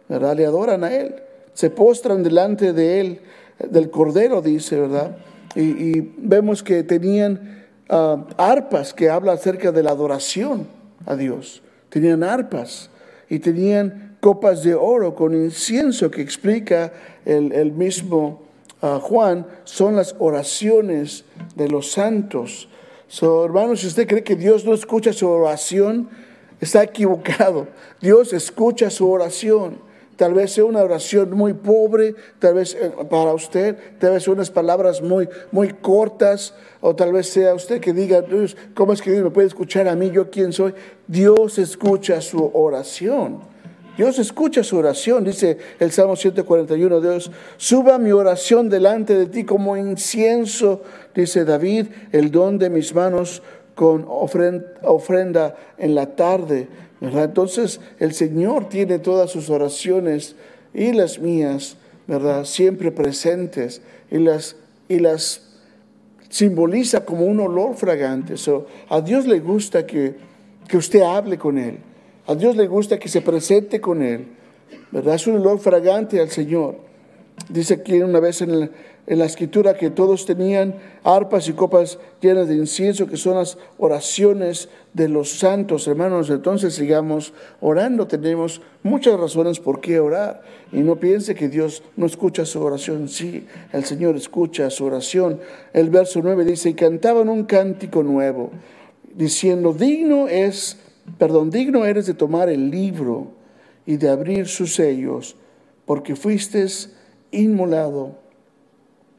¿verdad? 0.08 0.36
Le 0.36 0.44
adoran 0.44 0.82
a 0.82 0.92
Él, 0.92 1.14
se 1.54 1.70
postran 1.70 2.24
delante 2.24 2.72
de 2.72 3.00
Él, 3.00 3.20
del 3.58 3.90
Cordero, 3.90 4.42
dice, 4.42 4.80
¿verdad? 4.80 5.16
Y, 5.54 6.00
vemos 6.18 6.62
que 6.62 6.82
tenían 6.82 7.64
ah, 7.88 8.26
arpas 8.36 8.92
que 8.92 9.08
habla 9.08 9.32
acerca 9.32 9.70
de 9.70 9.84
la 9.84 9.90
adoración 9.92 10.66
a 11.06 11.14
Dios, 11.14 11.62
tenían 11.88 12.24
arpas 12.24 12.90
y 13.30 13.38
tenían 13.38 14.05
copas 14.26 14.64
de 14.64 14.74
oro 14.74 15.14
con 15.14 15.36
incienso 15.36 16.10
que 16.10 16.20
explica 16.20 16.92
el, 17.24 17.70
mismo 17.70 18.42
ah, 18.82 18.98
Juan, 19.00 19.46
son 19.62 19.94
las 19.94 20.16
oraciones 20.18 21.24
de 21.54 21.68
los 21.68 21.92
santos. 21.92 22.68
So, 23.06 23.44
hermanos, 23.44 23.82
si 23.82 23.86
usted 23.86 24.08
cree 24.08 24.24
que 24.24 24.34
Dios 24.34 24.64
no 24.64 24.74
escucha 24.74 25.12
su 25.12 25.28
oración, 25.28 26.08
está 26.60 26.82
equivocado. 26.82 27.68
Dios 28.00 28.32
escucha 28.32 28.90
su 28.90 29.08
oración. 29.08 29.78
Tal 30.16 30.34
vez 30.34 30.54
sea 30.54 30.64
una 30.64 30.82
oración 30.82 31.30
muy 31.30 31.52
pobre, 31.52 32.16
tal 32.40 32.54
vez 32.54 32.74
eh, 32.74 32.90
para 33.08 33.32
usted, 33.32 33.76
tal 34.00 34.14
vez 34.14 34.26
unas 34.26 34.50
palabras 34.50 35.02
muy, 35.02 35.28
muy 35.52 35.68
cortas, 35.68 36.52
o 36.80 36.96
tal 36.96 37.12
vez 37.12 37.28
sea 37.28 37.54
usted 37.54 37.80
que 37.80 37.92
diga, 37.92 38.24
¿cómo 38.74 38.92
es 38.92 39.02
que 39.02 39.12
Dios 39.12 39.22
me 39.22 39.30
puede 39.30 39.46
escuchar 39.46 39.86
a 39.86 39.94
mí? 39.94 40.10
¿Yo 40.10 40.32
quién 40.32 40.52
soy? 40.52 40.74
Dios 41.06 41.60
escucha 41.60 42.20
su 42.20 42.50
oración. 42.54 43.54
Dios 43.96 44.18
escucha 44.18 44.62
su 44.62 44.76
oración, 44.76 45.24
dice 45.24 45.56
el 45.80 45.90
Salmo 45.90 46.16
141, 46.16 47.00
Dios, 47.00 47.30
suba 47.56 47.98
mi 47.98 48.12
oración 48.12 48.68
delante 48.68 49.16
de 49.16 49.26
ti 49.26 49.44
como 49.44 49.76
incienso, 49.76 50.82
dice 51.14 51.44
David, 51.44 51.86
el 52.12 52.30
don 52.30 52.58
de 52.58 52.68
mis 52.68 52.94
manos 52.94 53.42
con 53.74 54.06
ofrenda, 54.08 55.56
en 55.78 55.94
la 55.94 56.14
tarde. 56.14 56.68
Entonces 57.00 57.80
el 57.98 58.12
Señor 58.12 58.68
tiene 58.68 58.98
todas 58.98 59.30
sus 59.30 59.48
oraciones 59.50 60.36
y 60.74 60.92
las 60.92 61.18
mías, 61.18 61.76
¿verdad? 62.06 62.44
Siempre 62.44 62.92
presentes 62.92 63.80
y 64.10 64.18
las, 64.18 64.56
y 64.88 64.98
las 64.98 65.42
simboliza 66.28 67.04
como 67.04 67.24
un 67.24 67.40
olor 67.40 67.76
fragante. 67.76 68.36
So, 68.36 68.66
a 68.88 69.00
Dios 69.00 69.26
le 69.26 69.40
gusta 69.40 69.86
que, 69.86 70.16
que 70.68 70.76
usted 70.76 71.02
hable 71.02 71.38
con 71.38 71.58
Él. 71.58 71.78
A 72.26 72.34
Dios 72.34 72.56
le 72.56 72.66
gusta 72.66 72.98
que 72.98 73.08
se 73.08 73.20
presente 73.20 73.80
con 73.80 74.02
Él. 74.02 74.26
¿Verdad? 74.90 75.14
Es 75.14 75.26
un 75.26 75.36
olor 75.36 75.60
fragante 75.60 76.20
al 76.20 76.30
Señor. 76.30 76.76
Dice 77.48 77.74
aquí 77.74 78.00
una 78.00 78.18
vez 78.18 78.40
en 78.42 78.70
la, 79.06 79.24
escritura 79.24 79.74
que 79.74 79.90
todos 79.90 80.26
tenían 80.26 80.74
arpas 81.04 81.48
y 81.48 81.52
copas 81.52 81.98
llenas 82.20 82.48
de 82.48 82.56
incienso, 82.56 83.06
que 83.06 83.16
son 83.16 83.36
las 83.36 83.56
oraciones 83.78 84.68
de 84.94 85.08
los 85.08 85.38
santos, 85.38 85.86
hermanos. 85.86 86.28
Entonces 86.30 86.74
sigamos 86.74 87.32
orando. 87.60 88.08
Tenemos 88.08 88.60
muchas 88.82 89.20
razones 89.20 89.60
por 89.60 89.80
qué 89.80 90.00
orar. 90.00 90.42
Y 90.72 90.80
no 90.80 90.96
piense 90.96 91.36
que 91.36 91.48
Dios 91.48 91.84
no 91.96 92.06
escucha 92.06 92.44
su 92.44 92.60
oración. 92.60 93.08
Sí, 93.08 93.46
el 93.72 93.84
Señor 93.84 94.16
escucha 94.16 94.70
su 94.70 94.86
oración. 94.86 95.38
El 95.72 95.90
verso 95.90 96.20
9 96.20 96.44
dice, 96.44 96.70
y 96.70 96.74
cantaban 96.74 97.28
un 97.28 97.44
cántico 97.44 98.02
nuevo, 98.02 98.50
diciendo, 99.14 99.72
digno 99.72 100.26
es, 100.26 100.78
perdón, 101.18 101.50
digno 101.50 101.84
eres 101.84 102.06
de 102.06 102.14
tomar 102.14 102.48
el 102.48 102.70
libro 102.70 103.32
y 103.84 103.96
de 103.96 104.08
abrir 104.08 104.48
sus 104.48 104.74
sellos, 104.74 105.36
porque 105.84 106.16
fuiste 106.16 106.66
inmolado 107.30 108.18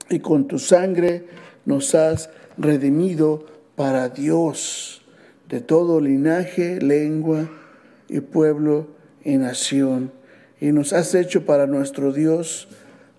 y 0.09 0.19
con 0.19 0.47
tu 0.47 0.59
sangre 0.59 1.25
nos 1.65 1.95
has 1.95 2.29
redimido 2.57 3.45
para 3.75 4.09
Dios 4.09 5.01
de 5.49 5.61
todo 5.61 6.01
linaje, 6.01 6.81
lengua 6.81 7.49
y 8.09 8.19
pueblo 8.19 8.87
y 9.23 9.37
nación. 9.37 10.11
Y 10.59 10.71
nos 10.71 10.93
has 10.93 11.13
hecho 11.15 11.45
para 11.45 11.67
nuestro 11.67 12.11
Dios 12.11 12.67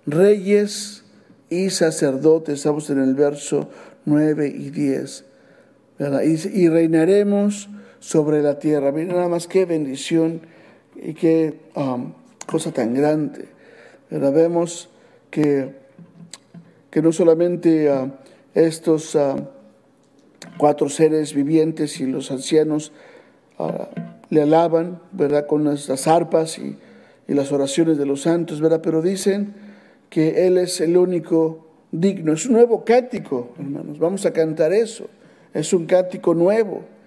reyes 0.06 1.04
y 1.50 1.70
sacerdotes. 1.70 2.56
Estamos 2.56 2.90
en 2.90 3.00
el 3.00 3.14
verso 3.14 3.68
9 4.04 4.48
y 4.48 4.70
10. 4.70 5.24
Y, 6.54 6.68
reinaremos 6.68 7.68
sobre 8.00 8.42
la 8.42 8.58
tierra. 8.58 8.92
Mira 8.92 9.14
nada 9.14 9.28
más 9.28 9.46
qué 9.46 9.64
bendición 9.64 10.42
y 10.96 11.14
qué 11.14 11.60
um, 11.74 12.12
cosa 12.46 12.72
tan 12.72 12.94
grande. 12.94 13.48
Pero 14.08 14.32
vemos 14.32 14.88
que, 15.30 15.74
que 16.90 17.02
no 17.02 17.12
solamente 17.12 17.90
uh, 17.92 18.10
estos 18.54 19.14
uh, 19.14 19.36
cuatro 20.56 20.88
seres 20.88 21.34
vivientes 21.34 22.00
y 22.00 22.06
los 22.06 22.30
ancianos 22.30 22.92
uh, 23.58 23.72
le 24.30 24.42
alaban, 24.42 25.00
¿verdad? 25.12 25.46
Con 25.46 25.64
las, 25.64 26.06
arpas 26.06 26.58
y, 26.58 26.76
y, 27.26 27.34
las 27.34 27.52
oraciones 27.52 27.98
de 27.98 28.06
los 28.06 28.22
santos, 28.22 28.60
¿verdad? 28.60 28.80
Pero 28.82 29.02
dicen 29.02 29.54
que 30.10 30.46
Él 30.46 30.58
es 30.58 30.80
el 30.80 30.96
único 30.96 31.66
digno. 31.92 32.32
Es 32.32 32.46
un 32.46 32.54
nuevo 32.54 32.84
cántico, 32.84 33.52
hermanos. 33.58 33.98
Vamos 33.98 34.26
a 34.26 34.32
cantar 34.32 34.72
eso. 34.72 35.08
Es 35.54 35.72
un 35.72 35.86
cántico 35.86 36.34
nuevo. 36.34 36.97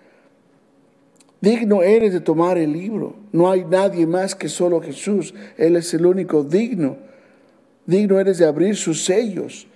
Digno 1.42 1.82
eres 1.82 2.14
de 2.14 2.22
tomar 2.22 2.60
el 2.60 2.72
libro. 2.72 3.16
No 3.32 3.50
hay 3.50 3.66
nadie 3.66 4.06
más 4.06 4.36
que 4.36 4.48
solo 4.48 4.80
Jesús. 4.80 5.34
Él 5.58 5.76
es 5.76 5.92
el 5.96 6.06
único 6.06 6.44
digno. 6.44 6.98
Digno 7.88 8.20
eres 8.20 8.38
de 8.38 8.46
abrir 8.46 8.76
sus 8.76 9.04
sellos. 9.04 9.68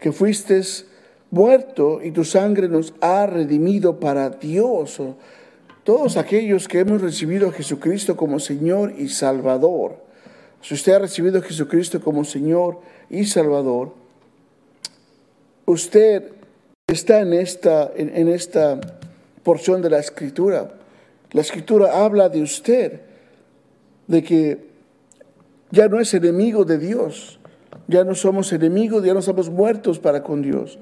Que 0.00 0.12
fuiste 0.12 0.62
muerto 1.32 2.00
y 2.00 2.12
tu 2.12 2.22
sangre 2.22 2.68
nos 2.68 2.94
ha 3.00 3.26
redimido 3.26 3.98
para 3.98 4.30
Dios. 4.30 5.02
Todos 5.82 6.16
aquellos 6.16 6.68
que 6.68 6.78
hemos 6.78 7.00
recibido 7.00 7.48
a 7.48 7.52
Jesucristo 7.52 8.16
como 8.16 8.38
Señor 8.38 8.94
y 8.96 9.08
Salvador. 9.08 9.96
Si 10.62 10.74
usted 10.74 10.92
ha 10.92 10.98
recibido 11.00 11.40
a 11.40 11.42
Jesucristo 11.42 12.00
como 12.00 12.24
Señor 12.24 12.78
y 13.10 13.24
Salvador, 13.24 13.92
usted 15.66 16.30
está 16.86 17.20
en 17.20 17.32
esta, 17.34 17.90
en 17.96 18.28
esta 18.28 18.80
porción 19.44 19.82
de 19.82 19.90
la 19.90 19.98
escritura. 19.98 20.72
La 21.30 21.42
escritura 21.42 22.04
habla 22.04 22.28
de 22.28 22.42
usted, 22.42 23.02
de 24.06 24.22
que 24.22 24.66
ya 25.70 25.88
no 25.88 26.00
es 26.00 26.14
enemigo 26.14 26.64
de 26.64 26.78
Dios, 26.78 27.38
ya 27.86 28.04
no 28.04 28.14
somos 28.14 28.52
enemigos, 28.52 29.04
ya 29.04 29.14
no 29.14 29.22
somos 29.22 29.50
muertos 29.50 29.98
para 29.98 30.22
con 30.22 30.42
Dios. 30.42 30.78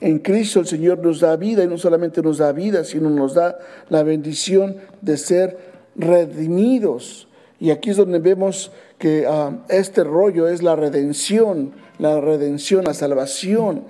En 0.00 0.20
Cristo 0.20 0.60
el 0.60 0.66
Señor 0.66 0.98
nos 1.00 1.20
da 1.20 1.36
vida 1.36 1.64
y 1.64 1.66
no 1.66 1.76
solamente 1.76 2.22
nos 2.22 2.38
da 2.38 2.52
vida, 2.52 2.84
sino 2.84 3.10
nos 3.10 3.34
da 3.34 3.58
la 3.88 4.02
bendición 4.04 4.76
de 5.00 5.16
ser 5.16 5.58
redimidos. 5.96 7.26
Y 7.58 7.70
aquí 7.70 7.90
es 7.90 7.96
donde 7.96 8.20
vemos 8.20 8.70
que 8.98 9.26
ah, 9.28 9.64
este 9.68 10.04
rollo 10.04 10.46
es 10.46 10.62
la 10.62 10.76
redención, 10.76 11.72
la 11.98 12.20
redención, 12.20 12.84
la 12.84 12.94
salvación 12.94 13.84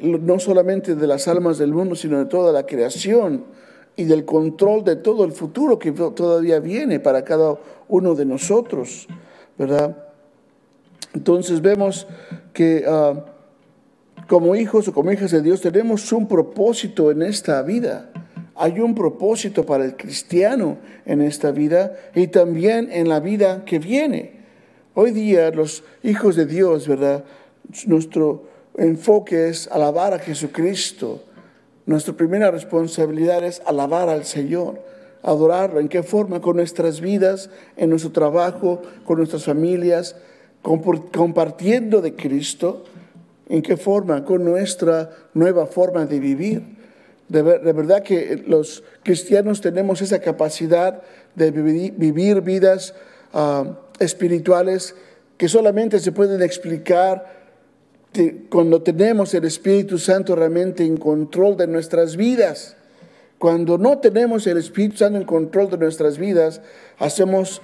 no 0.00 0.38
solamente 0.38 0.94
de 0.94 1.06
las 1.06 1.28
almas 1.28 1.58
del 1.58 1.72
mundo, 1.72 1.94
sino 1.94 2.18
de 2.18 2.26
toda 2.26 2.52
la 2.52 2.66
creación 2.66 3.44
y 3.96 4.04
del 4.04 4.24
control 4.24 4.84
de 4.84 4.96
todo 4.96 5.24
el 5.24 5.32
futuro 5.32 5.78
que 5.78 5.92
todavía 5.92 6.60
viene 6.60 7.00
para 7.00 7.24
cada 7.24 7.58
uno 7.88 8.14
de 8.14 8.24
nosotros, 8.24 9.06
¿verdad? 9.58 9.96
Entonces 11.12 11.60
vemos 11.60 12.06
que 12.52 12.84
ah, 12.86 13.24
como 14.26 14.54
hijos 14.54 14.88
o 14.88 14.92
como 14.92 15.10
hijas 15.12 15.32
de 15.32 15.42
Dios 15.42 15.60
tenemos 15.60 16.12
un 16.12 16.28
propósito 16.28 17.10
en 17.10 17.22
esta 17.22 17.62
vida. 17.62 18.10
Hay 18.54 18.78
un 18.78 18.94
propósito 18.94 19.66
para 19.66 19.84
el 19.84 19.96
cristiano 19.96 20.78
en 21.04 21.20
esta 21.20 21.50
vida 21.50 21.96
y 22.14 22.28
también 22.28 22.88
en 22.92 23.08
la 23.08 23.20
vida 23.20 23.64
que 23.64 23.78
viene. 23.78 24.40
Hoy 24.94 25.12
día 25.12 25.50
los 25.50 25.82
hijos 26.02 26.36
de 26.36 26.46
Dios, 26.46 26.86
¿verdad? 26.86 27.24
Nuestro 27.86 28.49
enfoque 28.76 29.48
es 29.48 29.68
alabar 29.68 30.14
a 30.14 30.18
Jesucristo. 30.18 31.22
Nuestra 31.86 32.14
primera 32.14 32.50
responsabilidad 32.50 33.44
es 33.44 33.62
alabar 33.66 34.08
al 34.08 34.24
Señor, 34.24 34.80
adorarlo. 35.22 35.80
¿En 35.80 35.88
qué 35.88 36.02
forma? 36.02 36.40
Con 36.40 36.56
nuestras 36.56 37.00
vidas, 37.00 37.50
en 37.76 37.90
nuestro 37.90 38.12
trabajo, 38.12 38.82
con 39.04 39.18
nuestras 39.18 39.44
familias, 39.44 40.16
compartiendo 40.62 42.00
de 42.00 42.14
Cristo. 42.14 42.84
¿En 43.48 43.62
qué 43.62 43.76
forma? 43.76 44.24
Con 44.24 44.44
nuestra 44.44 45.10
nueva 45.34 45.66
forma 45.66 46.06
de 46.06 46.20
vivir. 46.20 46.62
De, 47.28 47.42
verdad 47.42 48.02
que 48.02 48.42
los 48.46 48.82
cristianos 49.04 49.60
tenemos 49.60 50.02
esa 50.02 50.20
capacidad 50.20 51.02
de 51.36 51.50
vivir, 51.52 52.40
vidas 52.40 52.94
ah, 53.32 53.64
espirituales 54.00 54.96
que 55.36 55.48
solamente 55.48 56.00
se 56.00 56.12
pueden 56.12 56.42
explicar 56.42 57.39
cuando 58.48 58.82
tenemos 58.82 59.32
el 59.34 59.44
Espíritu 59.44 59.98
Santo 59.98 60.34
realmente 60.34 60.84
en 60.84 60.96
control 60.96 61.56
de 61.56 61.66
nuestras 61.66 62.16
vidas. 62.16 62.76
Cuando 63.38 63.78
no 63.78 63.98
tenemos 63.98 64.46
el 64.46 64.58
Espíritu 64.58 64.98
Santo 64.98 65.18
en 65.18 65.24
control 65.24 65.70
de 65.70 65.78
nuestras 65.78 66.18
vidas, 66.18 66.60
hacemos, 66.98 67.62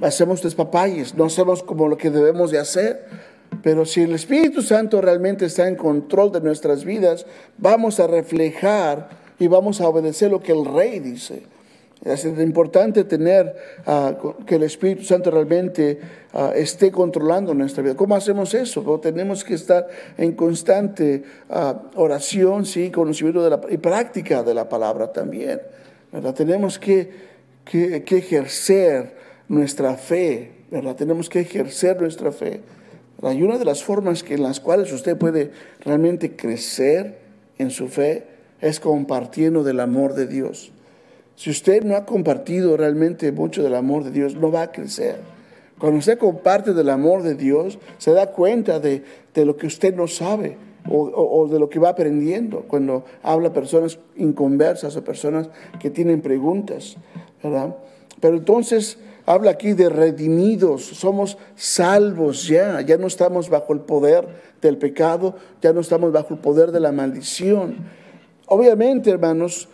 hacemos 0.00 0.42
despapalles, 0.42 1.14
no 1.14 1.26
hacemos 1.26 1.62
como 1.62 1.88
lo 1.88 1.96
que 1.96 2.10
debemos 2.10 2.50
de 2.50 2.58
hacer. 2.58 3.04
Pero 3.62 3.84
si 3.84 4.02
el 4.02 4.14
Espíritu 4.14 4.62
Santo 4.62 5.00
realmente 5.00 5.44
está 5.44 5.68
en 5.68 5.76
control 5.76 6.32
de 6.32 6.40
nuestras 6.40 6.84
vidas, 6.84 7.26
vamos 7.58 8.00
a 8.00 8.06
reflejar 8.06 9.10
y 9.38 9.46
vamos 9.46 9.80
a 9.80 9.88
obedecer 9.88 10.30
lo 10.30 10.40
que 10.40 10.52
el 10.52 10.64
Rey 10.64 10.98
dice. 10.98 11.42
Es 12.04 12.24
importante 12.24 13.04
tener 13.04 13.54
ah, 13.86 14.14
que 14.46 14.56
el 14.56 14.62
Espíritu 14.62 15.04
Santo 15.04 15.30
realmente 15.30 15.98
ah, 16.36 16.52
esté 16.54 16.92
controlando 16.92 17.54
nuestra 17.54 17.82
vida. 17.82 17.96
¿Cómo 17.96 18.14
hacemos 18.14 18.52
eso? 18.54 19.00
tenemos 19.00 19.42
que 19.42 19.54
estar 19.54 19.88
en 20.18 20.32
constante 20.32 21.24
ah, 21.48 21.82
oración, 21.94 22.66
sí, 22.66 22.90
conocimiento 22.90 23.42
de 23.42 23.50
la, 23.50 23.60
y 23.70 23.78
práctica 23.78 24.42
de 24.42 24.54
la 24.54 24.68
palabra 24.68 25.12
también. 25.12 25.60
¿verdad? 26.12 26.34
Tenemos 26.34 26.78
que, 26.78 27.10
que, 27.64 28.04
ejercer 28.16 29.16
nuestra 29.48 29.94
fe, 29.94 30.52
¿verdad? 30.70 30.94
Tenemos 30.94 31.28
que 31.28 31.40
ejercer 31.40 32.00
nuestra 32.00 32.32
fe. 32.32 32.60
Y 33.22 33.42
una 33.42 33.58
de 33.58 33.64
las 33.64 33.82
formas 33.82 34.24
en 34.28 34.42
las 34.42 34.60
cuales 34.60 34.92
usted 34.92 35.16
puede 35.16 35.50
realmente 35.80 36.36
crecer 36.36 37.18
en 37.58 37.70
su 37.70 37.88
fe 37.88 38.24
es 38.60 38.78
compartiendo 38.78 39.64
del 39.64 39.80
amor 39.80 40.14
de 40.14 40.26
Dios. 40.26 40.72
Si 41.34 41.50
usted 41.50 41.82
no 41.82 41.96
ha 41.96 42.06
compartido 42.06 42.76
realmente 42.76 43.30
mucho 43.32 43.62
del 43.62 43.74
amor 43.74 44.04
de 44.04 44.10
Dios, 44.10 44.36
no 44.36 44.50
va 44.50 44.62
a 44.62 44.72
crecer. 44.72 45.18
Cuando 45.78 45.98
usted 45.98 46.18
comparte 46.18 46.72
del 46.72 46.88
amor 46.88 47.22
de 47.22 47.34
Dios, 47.34 47.78
se 47.98 48.12
da 48.12 48.32
cuenta 48.32 48.80
de, 48.80 49.02
lo 49.34 49.56
que 49.56 49.66
usted 49.66 49.94
no 49.94 50.08
sabe 50.08 50.56
o, 50.88 51.48
de 51.48 51.58
lo 51.58 51.68
que 51.68 51.78
va 51.78 51.90
aprendiendo 51.90 52.64
cuando 52.68 53.04
habla 53.22 53.52
personas 53.52 53.98
inconversas 54.16 54.96
o 54.96 55.04
personas 55.04 55.48
que 55.80 55.90
tienen 55.90 56.22
preguntas, 56.22 56.96
¿verdad? 57.42 57.76
Pero 58.20 58.36
entonces 58.36 58.98
habla 59.26 59.50
aquí 59.50 59.74
de 59.74 59.90
redimidos, 59.90 60.84
somos 60.84 61.36
salvos 61.56 62.46
ya, 62.46 62.80
ya 62.80 62.96
no 62.96 63.08
estamos 63.08 63.50
bajo 63.50 63.72
el 63.74 63.80
poder 63.80 64.26
del 64.62 64.78
pecado, 64.78 65.34
ya 65.60 65.72
no 65.72 65.80
estamos 65.80 66.12
bajo 66.12 66.34
el 66.34 66.40
poder 66.40 66.72
de 66.72 66.80
la 66.80 66.92
maldición. 66.92 67.76
obviamente, 68.46 69.10
hermanos, 69.10 69.68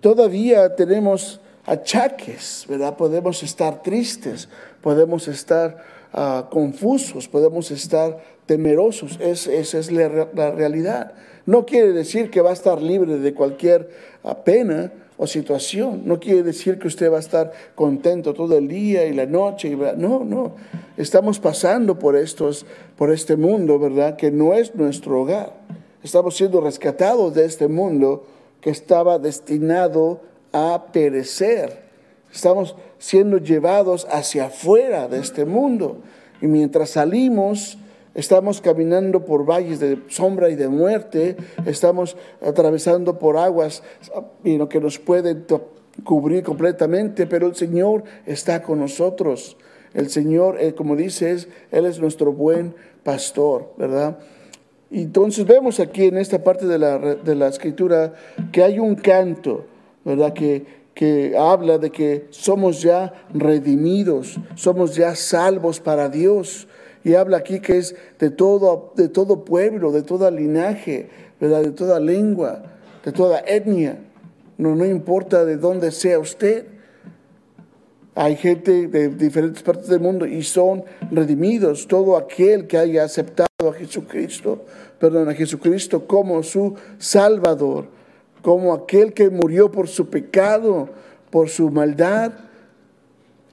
todavía 0.00 0.76
tenemos 0.76 1.40
achaques, 1.66 2.66
¿verdad? 2.68 2.96
Podemos 2.96 3.42
estar 3.42 3.82
tristes, 3.82 4.48
podemos 4.80 5.28
estar 5.28 5.84
ah, 6.12 6.48
confusos, 6.50 7.28
podemos 7.28 7.70
estar 7.70 8.18
temerosos. 8.46 9.18
esa 9.20 9.78
es 9.78 9.92
la, 9.92 10.08
realidad. 10.50 11.12
No 11.46 11.66
quiere 11.66 11.92
decir 11.92 12.30
que 12.30 12.40
va 12.40 12.50
a 12.50 12.54
estar 12.54 12.80
libre 12.82 13.18
de 13.18 13.34
cualquier 13.34 13.90
ah, 14.24 14.42
pena 14.44 14.92
o 15.16 15.26
situación. 15.26 16.02
No 16.06 16.18
quiere 16.18 16.42
decir 16.42 16.78
que 16.78 16.88
usted 16.88 17.12
va 17.12 17.18
a 17.18 17.20
estar 17.20 17.52
contento 17.74 18.32
todo 18.34 18.56
el 18.56 18.68
día 18.68 19.06
y 19.06 19.12
la 19.12 19.26
noche. 19.26 19.76
no, 19.96 20.24
no. 20.24 20.54
Estamos 20.96 21.38
pasando 21.38 21.98
por 21.98 22.16
estos, 22.16 22.66
por 22.96 23.10
este 23.10 23.36
mundo, 23.36 23.78
¿verdad? 23.78 24.16
Que 24.16 24.30
no 24.30 24.54
es 24.54 24.74
nuestro 24.74 25.22
hogar. 25.22 25.54
Estamos 26.02 26.36
siendo 26.36 26.60
rescatados 26.60 27.34
de 27.34 27.44
este 27.44 27.68
mundo 27.68 28.24
que 28.60 28.70
estaba 28.70 29.18
destinado 29.18 30.20
a 30.52 30.86
perecer. 30.92 31.82
Estamos 32.32 32.76
siendo 32.98 33.38
llevados 33.38 34.06
hacia 34.10 34.46
afuera 34.46 35.08
de 35.08 35.18
este 35.18 35.44
mundo. 35.44 35.98
Y 36.40 36.46
mientras 36.46 36.90
salimos, 36.90 37.78
estamos 38.14 38.60
caminando 38.60 39.24
por 39.24 39.44
valles 39.44 39.80
de 39.80 39.98
sombra 40.08 40.48
y 40.48 40.56
de 40.56 40.68
muerte, 40.68 41.36
estamos 41.66 42.16
atravesando 42.40 43.18
por 43.18 43.36
aguas 43.36 43.82
que 44.42 44.80
nos 44.80 44.98
pueden 44.98 45.46
cubrir 46.04 46.42
completamente, 46.42 47.26
pero 47.26 47.46
el 47.46 47.54
Señor 47.54 48.04
está 48.26 48.62
con 48.62 48.80
nosotros. 48.80 49.56
El 49.92 50.08
Señor, 50.08 50.56
eh, 50.60 50.74
como 50.74 50.94
dices, 50.94 51.48
Él 51.72 51.84
es 51.84 51.98
nuestro 51.98 52.32
buen 52.32 52.74
pastor, 53.02 53.72
¿verdad? 53.76 54.18
Entonces 54.90 55.46
vemos 55.46 55.80
aquí 55.80 56.04
en 56.04 56.18
esta 56.18 56.42
parte 56.42 56.66
de 56.66 56.78
la, 56.78 56.98
de 56.98 57.34
la 57.34 57.48
escritura 57.48 58.14
que 58.52 58.62
hay 58.62 58.78
un 58.78 58.94
canto, 58.94 59.66
¿verdad? 60.04 60.32
Que, 60.32 60.64
que 60.94 61.36
habla 61.38 61.78
de 61.78 61.90
que 61.90 62.26
somos 62.30 62.82
ya 62.82 63.12
redimidos, 63.32 64.38
somos 64.54 64.94
ya 64.94 65.14
salvos 65.14 65.80
para 65.80 66.08
Dios. 66.08 66.68
Y 67.02 67.14
habla 67.14 67.38
aquí 67.38 67.60
que 67.60 67.78
es 67.78 67.94
de 68.18 68.30
todo, 68.30 68.92
de 68.96 69.08
todo 69.08 69.44
pueblo, 69.44 69.92
de 69.92 70.02
toda 70.02 70.30
linaje, 70.30 71.08
¿verdad? 71.40 71.62
de 71.62 71.70
toda 71.70 71.98
lengua, 71.98 72.62
de 73.04 73.12
toda 73.12 73.40
etnia. 73.40 73.98
No, 74.58 74.76
no 74.76 74.84
importa 74.84 75.46
de 75.46 75.56
dónde 75.56 75.90
sea 75.90 76.18
usted. 76.18 76.66
Hay 78.14 78.36
gente 78.36 78.88
de 78.88 79.08
diferentes 79.08 79.62
partes 79.62 79.88
del 79.88 80.00
mundo 80.00 80.26
y 80.26 80.42
son 80.42 80.84
redimidos. 81.10 81.86
Todo 81.86 82.18
aquel 82.18 82.66
que 82.66 82.76
haya 82.76 83.04
aceptado 83.04 83.48
a 83.66 83.72
Jesucristo, 83.72 84.66
perdón, 84.98 85.30
a 85.30 85.34
Jesucristo 85.34 86.06
como 86.06 86.42
su 86.42 86.74
Salvador, 86.98 87.86
como 88.42 88.72
aquel 88.72 89.12
que 89.12 89.30
murió 89.30 89.70
por 89.70 89.88
su 89.88 90.08
pecado, 90.08 90.88
por 91.30 91.48
su 91.48 91.70
maldad. 91.70 92.32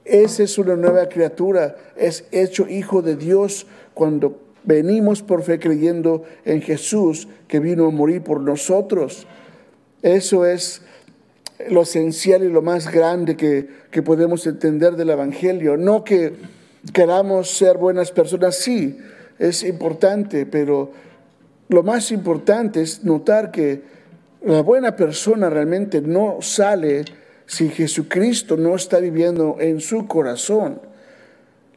Esa 0.04 0.42
es 0.42 0.58
una 0.58 0.76
nueva 0.76 1.08
criatura, 1.08 1.76
es 1.96 2.24
hecho 2.32 2.66
hijo 2.68 3.02
de 3.02 3.16
Dios 3.16 3.66
cuando 3.94 4.40
venimos 4.64 5.22
por 5.22 5.42
fe 5.42 5.58
creyendo 5.58 6.24
en 6.44 6.62
Jesús 6.62 7.28
que 7.46 7.60
vino 7.60 7.86
a 7.86 7.90
morir 7.90 8.22
por 8.22 8.40
nosotros. 8.40 9.26
Eso 10.02 10.46
es 10.46 10.82
lo 11.68 11.82
esencial 11.82 12.44
y 12.44 12.48
lo 12.48 12.62
más 12.62 12.90
grande 12.90 13.36
que, 13.36 13.68
que 13.90 14.02
podemos 14.02 14.46
entender 14.46 14.96
del 14.96 15.10
Evangelio. 15.10 15.76
No 15.76 16.04
que 16.04 16.34
queramos 16.92 17.50
ser 17.50 17.76
buenas 17.76 18.12
personas, 18.12 18.56
sí, 18.56 18.98
es 19.38 19.62
importante, 19.62 20.46
pero 20.46 20.90
lo 21.68 21.82
más 21.82 22.10
importante 22.12 22.80
es 22.80 23.04
notar 23.04 23.50
que 23.50 23.82
la 24.42 24.62
buena 24.62 24.94
persona 24.96 25.50
realmente 25.50 26.00
no 26.00 26.38
sale 26.40 27.04
si 27.46 27.68
Jesucristo 27.70 28.56
no 28.56 28.76
está 28.76 28.98
viviendo 28.98 29.56
en 29.58 29.80
su 29.80 30.06
corazón. 30.06 30.80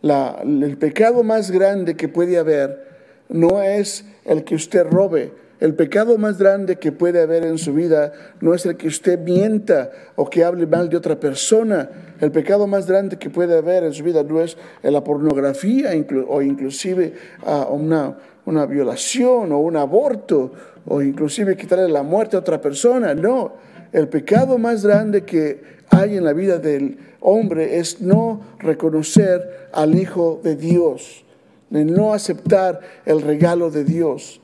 el 0.04 0.78
pecado 0.78 1.24
más 1.24 1.52
grande 1.52 1.96
que 1.96 2.08
puede 2.08 2.38
haber 2.38 2.88
no 3.30 3.62
es 3.62 4.06
el 4.26 4.44
que 4.44 4.56
usted 4.56 4.86
robe. 4.86 5.34
El 5.62 5.76
pecado 5.76 6.18
más 6.18 6.40
grande 6.40 6.78
que 6.78 6.92
puede 6.92 7.22
haber 7.22 7.46
en 7.46 7.60
su 7.60 7.74
vida 7.74 8.14
no 8.42 8.56
es 8.56 8.66
el 8.66 8.78
que 8.78 8.88
usted 8.88 9.20
mienta 9.20 9.92
o 10.16 10.28
que 10.28 10.44
hable 10.44 10.66
mal 10.66 10.90
de 10.90 10.98
otra 10.98 11.20
persona. 11.20 11.88
El 12.20 12.32
pecado 12.32 12.66
más 12.66 12.88
grande 12.88 13.18
que 13.18 13.30
puede 13.30 13.56
haber 13.56 13.84
en 13.84 13.94
su 13.94 14.04
vida 14.04 14.24
no 14.24 14.42
es 14.42 14.58
la 14.82 15.04
pornografía 15.04 15.92
o 16.28 16.42
inclusive 16.42 17.14
ah, 17.46 17.68
una, 17.70 18.18
una 18.46 18.66
violación 18.66 19.52
o 19.52 19.60
un 19.60 19.78
aborto 19.78 20.52
o 20.88 21.02
inclusive 21.02 21.56
quitarle 21.56 21.90
la 21.90 22.04
muerte 22.04 22.36
a 22.36 22.40
otra 22.40 22.60
persona. 22.60 23.14
No, 23.14 23.54
el 23.92 24.08
pecado 24.08 24.58
más 24.58 24.86
grande 24.86 25.24
que 25.24 25.62
hay 25.90 26.18
en 26.18 26.24
la 26.24 26.34
vida 26.34 26.58
del 26.58 26.98
hombre 27.20 27.78
es 27.78 28.02
no 28.02 28.42
reconocer 28.60 29.70
al 29.74 29.96
Hijo 29.96 30.40
de 30.44 30.56
Dios, 30.56 31.24
de 31.70 31.86
no 31.86 32.14
aceptar 32.14 32.80
el 33.06 33.22
regalo 33.22 33.70
de 33.70 33.84
Dios, 33.84 34.42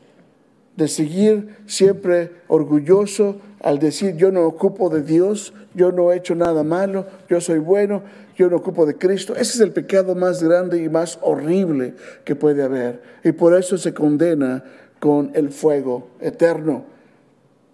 de 0.75 0.87
seguir 0.87 1.55
siempre 1.65 2.31
orgulloso 2.47 3.37
al 3.61 3.79
decir 3.79 4.15
yo 4.15 4.31
no 4.31 4.45
ocupo 4.45 4.89
de 4.89 5.01
Dios, 5.01 5.53
yo 5.73 5.91
no 5.91 6.11
he 6.11 6.17
hecho 6.17 6.35
nada 6.35 6.63
malo, 6.63 7.05
yo 7.29 7.41
soy 7.41 7.59
bueno, 7.59 8.03
yo 8.37 8.49
no 8.49 8.57
ocupo 8.57 8.85
de 8.85 8.95
Cristo. 8.95 9.33
Ese 9.33 9.53
es 9.53 9.59
el 9.59 9.71
pecado 9.71 10.15
más 10.15 10.43
grande 10.43 10.81
y 10.81 10.89
más 10.89 11.17
horrible 11.21 11.95
que 12.23 12.35
puede 12.35 12.63
haber. 12.63 13.01
Y 13.23 13.31
por 13.31 13.57
eso 13.57 13.77
se 13.77 13.93
condena 13.93 14.63
con 14.99 15.31
el 15.33 15.49
fuego 15.49 16.07
eterno. 16.19 16.85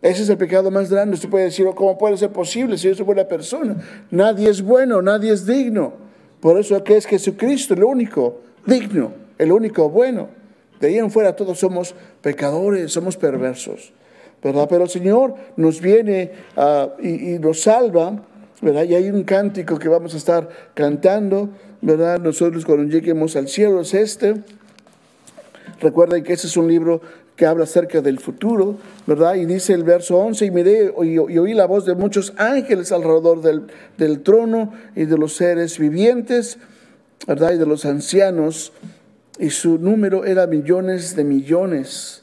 Ese 0.01 0.23
es 0.23 0.29
el 0.29 0.37
pecado 0.37 0.69
más 0.71 0.89
grande. 0.89 1.15
Usted 1.15 1.29
puede 1.29 1.45
decir, 1.45 1.65
¿cómo 1.75 1.97
puede 1.97 2.17
ser 2.17 2.29
posible 2.31 2.77
si 2.77 2.87
yo 2.87 2.95
soy 2.95 3.05
buena 3.05 3.25
persona? 3.25 3.77
Nadie 4.11 4.49
es 4.49 4.61
bueno, 4.61 5.01
nadie 5.01 5.31
es 5.31 5.45
digno. 5.45 5.93
Por 6.41 6.59
eso 6.59 6.83
que 6.83 6.97
es 6.97 7.05
Jesucristo 7.05 7.73
el 7.73 7.83
único 7.83 8.41
digno, 8.65 9.13
el 9.37 9.51
único 9.51 9.89
bueno. 9.89 10.27
De 10.79 10.87
ahí 10.87 10.97
en 10.97 11.09
fuera 11.09 11.35
todos 11.35 11.57
somos 11.57 11.95
pecadores, 12.21 12.91
somos 12.91 13.15
perversos. 13.15 13.93
¿Verdad? 14.43 14.67
Pero 14.69 14.83
el 14.83 14.89
Señor 14.89 15.35
nos 15.55 15.79
viene 15.79 16.31
ah, 16.57 16.89
y, 17.01 17.39
nos 17.39 17.61
salva, 17.61 18.23
¿verdad? 18.61 18.83
Y 18.83 18.95
hay 18.95 19.09
un 19.09 19.23
cántico 19.23 19.79
que 19.79 19.87
vamos 19.87 20.13
a 20.13 20.17
estar 20.17 20.49
cantando, 20.73 21.49
¿verdad? 21.81 22.19
Nosotros 22.19 22.65
cuando 22.65 22.83
lleguemos 22.83 23.35
al 23.35 23.47
cielo 23.47 23.81
es 23.81 23.93
este. 23.93 24.35
Recuerden 25.79 26.23
que 26.23 26.33
ese 26.33 26.47
es 26.47 26.57
un 26.57 26.67
libro 26.67 27.01
que 27.35 27.45
habla 27.45 27.63
acerca 27.63 28.01
del 28.01 28.19
futuro, 28.19 28.77
¿verdad? 29.07 29.35
Y 29.35 29.45
dice 29.45 29.73
el 29.73 29.83
verso 29.83 30.17
11, 30.17 30.45
y 30.45 30.51
miré 30.51 30.93
y, 31.03 31.17
oí 31.17 31.53
la 31.53 31.65
voz 31.65 31.85
de 31.85 31.95
muchos 31.95 32.33
ángeles 32.37 32.91
alrededor 32.91 33.41
del, 33.41 33.63
del, 33.97 34.21
trono 34.21 34.71
y 34.95 35.05
de 35.05 35.17
los 35.17 35.35
seres 35.35 35.79
vivientes, 35.79 36.59
¿verdad? 37.25 37.53
Y 37.53 37.57
de 37.57 37.65
los 37.65 37.85
ancianos, 37.85 38.71
y 39.39 39.49
su 39.49 39.79
número 39.79 40.25
era 40.25 40.45
millones 40.45 41.15
de 41.15 41.23
millones. 41.23 42.22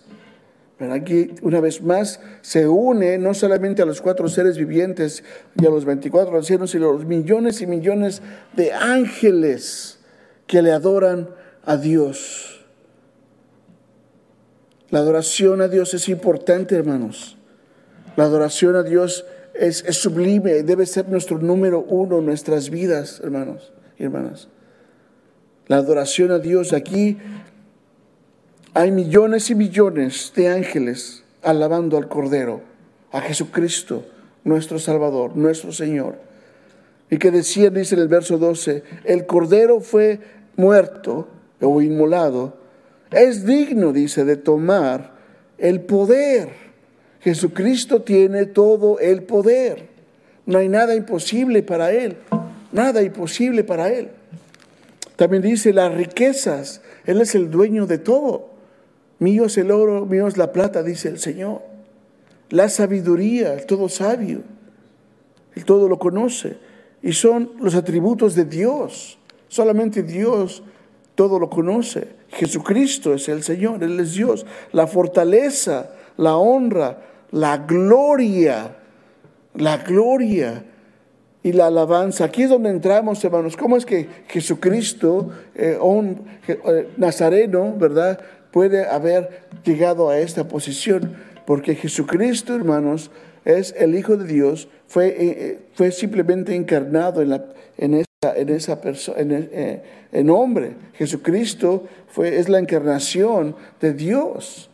Pero 0.80 0.94
aquí, 0.94 1.34
una 1.42 1.60
vez 1.60 1.82
más, 1.82 2.20
se 2.40 2.66
une 2.66 3.18
no 3.18 3.34
solamente 3.34 3.82
a 3.82 3.84
los 3.84 4.00
cuatro 4.00 4.30
seres 4.30 4.56
vivientes 4.56 5.22
y 5.60 5.66
a 5.66 5.68
los 5.68 5.84
24 5.84 6.34
ancianos, 6.34 6.70
sino 6.70 6.88
a 6.88 6.92
los 6.94 7.04
millones 7.04 7.60
y 7.60 7.66
millones 7.66 8.22
de 8.56 8.72
ángeles 8.72 9.98
que 10.46 10.62
le 10.62 10.72
adoran 10.72 11.28
a 11.66 11.76
Dios. 11.76 12.64
La 14.88 15.00
adoración 15.00 15.60
a 15.60 15.68
Dios 15.68 15.92
es 15.92 16.08
importante, 16.08 16.76
hermanos. 16.76 17.36
La 18.16 18.24
adoración 18.24 18.74
a 18.74 18.82
Dios 18.82 19.26
es, 19.52 19.84
sublime, 19.90 20.62
debe 20.62 20.86
ser 20.86 21.10
nuestro 21.10 21.38
número 21.38 21.82
uno 21.82 22.20
en 22.20 22.24
nuestras 22.24 22.70
vidas, 22.70 23.20
hermanos 23.22 23.74
y 23.98 24.04
hermanas. 24.04 24.48
La 25.66 25.76
adoración 25.76 26.30
a 26.30 26.38
Dios 26.38 26.72
aquí 26.72 27.18
hay 28.74 28.90
millones 28.90 29.50
y 29.50 29.54
millones 29.54 30.32
de 30.34 30.48
ángeles 30.48 31.24
alabando 31.42 31.96
al 31.96 32.08
Cordero, 32.08 32.62
a 33.12 33.20
Jesucristo, 33.20 34.04
nuestro 34.44 34.78
Salvador, 34.78 35.36
nuestro 35.36 35.72
Señor. 35.72 36.16
Y 37.10 37.18
que 37.18 37.30
decía, 37.30 37.70
dice 37.70 37.94
en 37.94 38.02
el 38.02 38.08
verso 38.08 38.38
12, 38.38 38.84
el 39.04 39.26
Cordero 39.26 39.80
fue 39.80 40.20
muerto 40.56 41.28
o 41.60 41.82
inmolado 41.82 42.60
es 43.10 43.44
digno, 43.44 43.92
dice, 43.92 44.24
de 44.24 44.36
tomar 44.36 45.12
el 45.58 45.80
poder. 45.80 46.48
Jesucristo 47.20 48.02
tiene 48.02 48.46
todo 48.46 48.98
el 48.98 49.24
poder. 49.24 49.88
No 50.46 50.58
hay 50.58 50.68
nada 50.68 50.94
imposible 50.94 51.62
para 51.62 51.92
Él. 51.92 52.16
Nada 52.72 53.02
imposible 53.02 53.64
para 53.64 53.92
Él. 53.92 54.10
También 55.16 55.42
dice 55.42 55.72
las 55.72 55.92
riquezas. 55.92 56.82
Él 57.04 57.20
es 57.20 57.34
el 57.34 57.50
dueño 57.50 57.86
de 57.86 57.98
todo. 57.98 58.50
Mío 59.20 59.44
es 59.44 59.58
el 59.58 59.70
oro, 59.70 60.06
mío 60.06 60.26
es 60.26 60.36
la 60.36 60.50
plata, 60.50 60.82
dice 60.82 61.08
el 61.08 61.18
Señor. 61.18 61.60
La 62.48 62.68
sabiduría, 62.68 63.54
el 63.54 63.66
todo 63.66 63.88
sabio. 63.88 64.42
El 65.54 65.64
todo 65.64 65.88
lo 65.88 65.98
conoce. 65.98 66.56
Y 67.02 67.12
son 67.12 67.52
los 67.60 67.74
atributos 67.74 68.34
de 68.34 68.46
Dios. 68.46 69.18
Solamente 69.48 70.02
Dios 70.02 70.62
todo 71.14 71.38
lo 71.38 71.50
conoce. 71.50 72.08
Jesucristo 72.30 73.12
es 73.12 73.28
el 73.28 73.42
Señor, 73.42 73.84
Él 73.84 74.00
es 74.00 74.14
Dios. 74.14 74.46
La 74.72 74.86
fortaleza, 74.86 75.90
la 76.16 76.36
honra, 76.36 77.02
la 77.30 77.58
gloria, 77.58 78.76
la 79.54 79.76
gloria 79.78 80.64
y 81.42 81.52
la 81.52 81.66
alabanza. 81.66 82.24
Aquí 82.24 82.44
es 82.44 82.50
donde 82.50 82.70
entramos, 82.70 83.22
hermanos. 83.22 83.56
¿Cómo 83.56 83.76
es 83.76 83.84
que 83.84 84.08
Jesucristo, 84.28 85.30
eh, 85.54 85.76
un 85.80 86.24
eh, 86.48 86.88
nazareno, 86.96 87.74
¿verdad? 87.76 88.20
Puede 88.52 88.86
haber 88.86 89.42
llegado 89.64 90.10
a 90.10 90.18
esta 90.18 90.48
posición. 90.48 91.16
Porque 91.46 91.74
Jesucristo, 91.74 92.54
hermanos, 92.54 93.10
es 93.44 93.74
el 93.78 93.94
Hijo 93.94 94.16
de 94.16 94.26
Dios, 94.26 94.68
fue, 94.86 95.16
eh, 95.18 95.58
fue 95.74 95.90
simplemente 95.92 96.54
encarnado 96.54 97.22
en, 97.22 97.30
la, 97.30 97.44
en 97.78 97.94
esa, 97.94 98.36
en 98.36 98.48
esa 98.50 98.80
persona, 98.80 99.18
en, 99.20 99.82
en, 100.12 100.30
hombre. 100.30 100.74
Jesucristo 100.94 101.84
fue, 102.08 102.38
es 102.38 102.48
la 102.48 102.58
encarnación 102.58 103.56
de 103.80 103.94
Dios. 103.94 104.70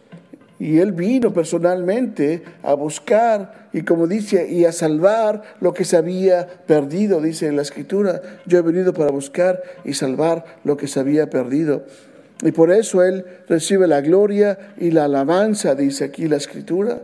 Y 0.58 0.78
Él 0.78 0.92
vino 0.92 1.32
personalmente 1.32 2.42
a 2.62 2.74
buscar 2.74 3.68
y 3.76 3.82
como 3.82 4.06
dice, 4.06 4.50
y 4.50 4.64
a 4.64 4.72
salvar 4.72 5.42
lo 5.60 5.74
que 5.74 5.84
se 5.84 5.98
había 5.98 6.46
perdido, 6.66 7.20
dice 7.20 7.46
en 7.46 7.56
la 7.56 7.62
escritura. 7.62 8.22
Yo 8.46 8.58
he 8.58 8.62
venido 8.62 8.94
para 8.94 9.10
buscar 9.10 9.62
y 9.84 9.92
salvar 9.92 10.46
lo 10.64 10.78
que 10.78 10.88
se 10.88 10.98
había 10.98 11.28
perdido. 11.28 11.84
Y 12.42 12.52
por 12.52 12.70
eso 12.70 13.02
Él 13.02 13.24
recibe 13.48 13.86
la 13.86 14.00
gloria 14.00 14.74
y 14.78 14.90
la 14.90 15.04
alabanza, 15.04 15.74
dice 15.74 16.04
aquí 16.04 16.28
la 16.28 16.36
escritura. 16.36 17.00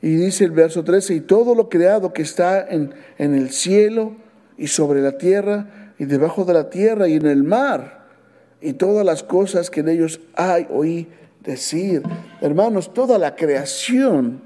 Y 0.00 0.16
dice 0.16 0.44
el 0.44 0.50
verso 0.50 0.82
13, 0.82 1.14
y 1.14 1.20
todo 1.20 1.54
lo 1.54 1.68
creado 1.68 2.12
que 2.12 2.22
está 2.22 2.66
en, 2.68 2.92
en 3.18 3.34
el 3.34 3.50
cielo 3.50 4.16
y 4.56 4.66
sobre 4.66 5.00
la 5.00 5.16
tierra 5.18 5.92
y 5.98 6.04
debajo 6.06 6.44
de 6.44 6.54
la 6.54 6.70
tierra 6.70 7.06
y 7.06 7.14
en 7.14 7.26
el 7.26 7.44
mar, 7.44 8.02
y 8.60 8.72
todas 8.72 9.04
las 9.04 9.22
cosas 9.22 9.70
que 9.70 9.80
en 9.80 9.88
ellos 9.88 10.20
hay, 10.34 10.66
oí 10.70 11.08
decir. 11.40 12.02
Hermanos, 12.40 12.92
toda 12.94 13.18
la 13.18 13.36
creación, 13.36 14.42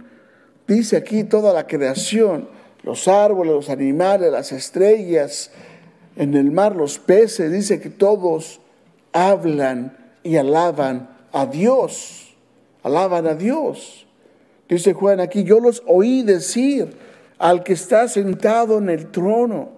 dice 0.67 0.97
aquí 0.97 1.25
toda 1.25 1.53
la 1.53 1.67
creación, 1.67 2.49
los 2.83 3.09
árboles, 3.09 3.55
los 3.55 3.71
animales, 3.71 4.33
las 4.33 4.53
estrellas, 4.53 5.51
en 6.17 6.35
el 6.35 6.51
mar 6.51 6.75
los 6.75 6.99
peces, 6.99 7.53
dice 7.53 7.81
que 7.81 7.91
todos 7.91 8.61
hablan 9.12 9.97
y 10.27 10.37
alaban 10.37 11.09
a 11.33 11.47
Dios, 11.47 12.35
alaban 12.83 13.27
a 13.27 13.35
Dios. 13.35 14.07
Dice 14.69 14.93
Juan 14.93 15.21
aquí, 15.21 15.45
yo 15.45 15.61
los 15.61 15.83
oí 15.87 16.23
decir 16.23 16.91
al 17.39 17.62
que 17.62 17.75
está 17.75 18.09
sentado 18.09 18.79
en 18.79 18.91
el 18.91 19.11
trono 19.11 19.71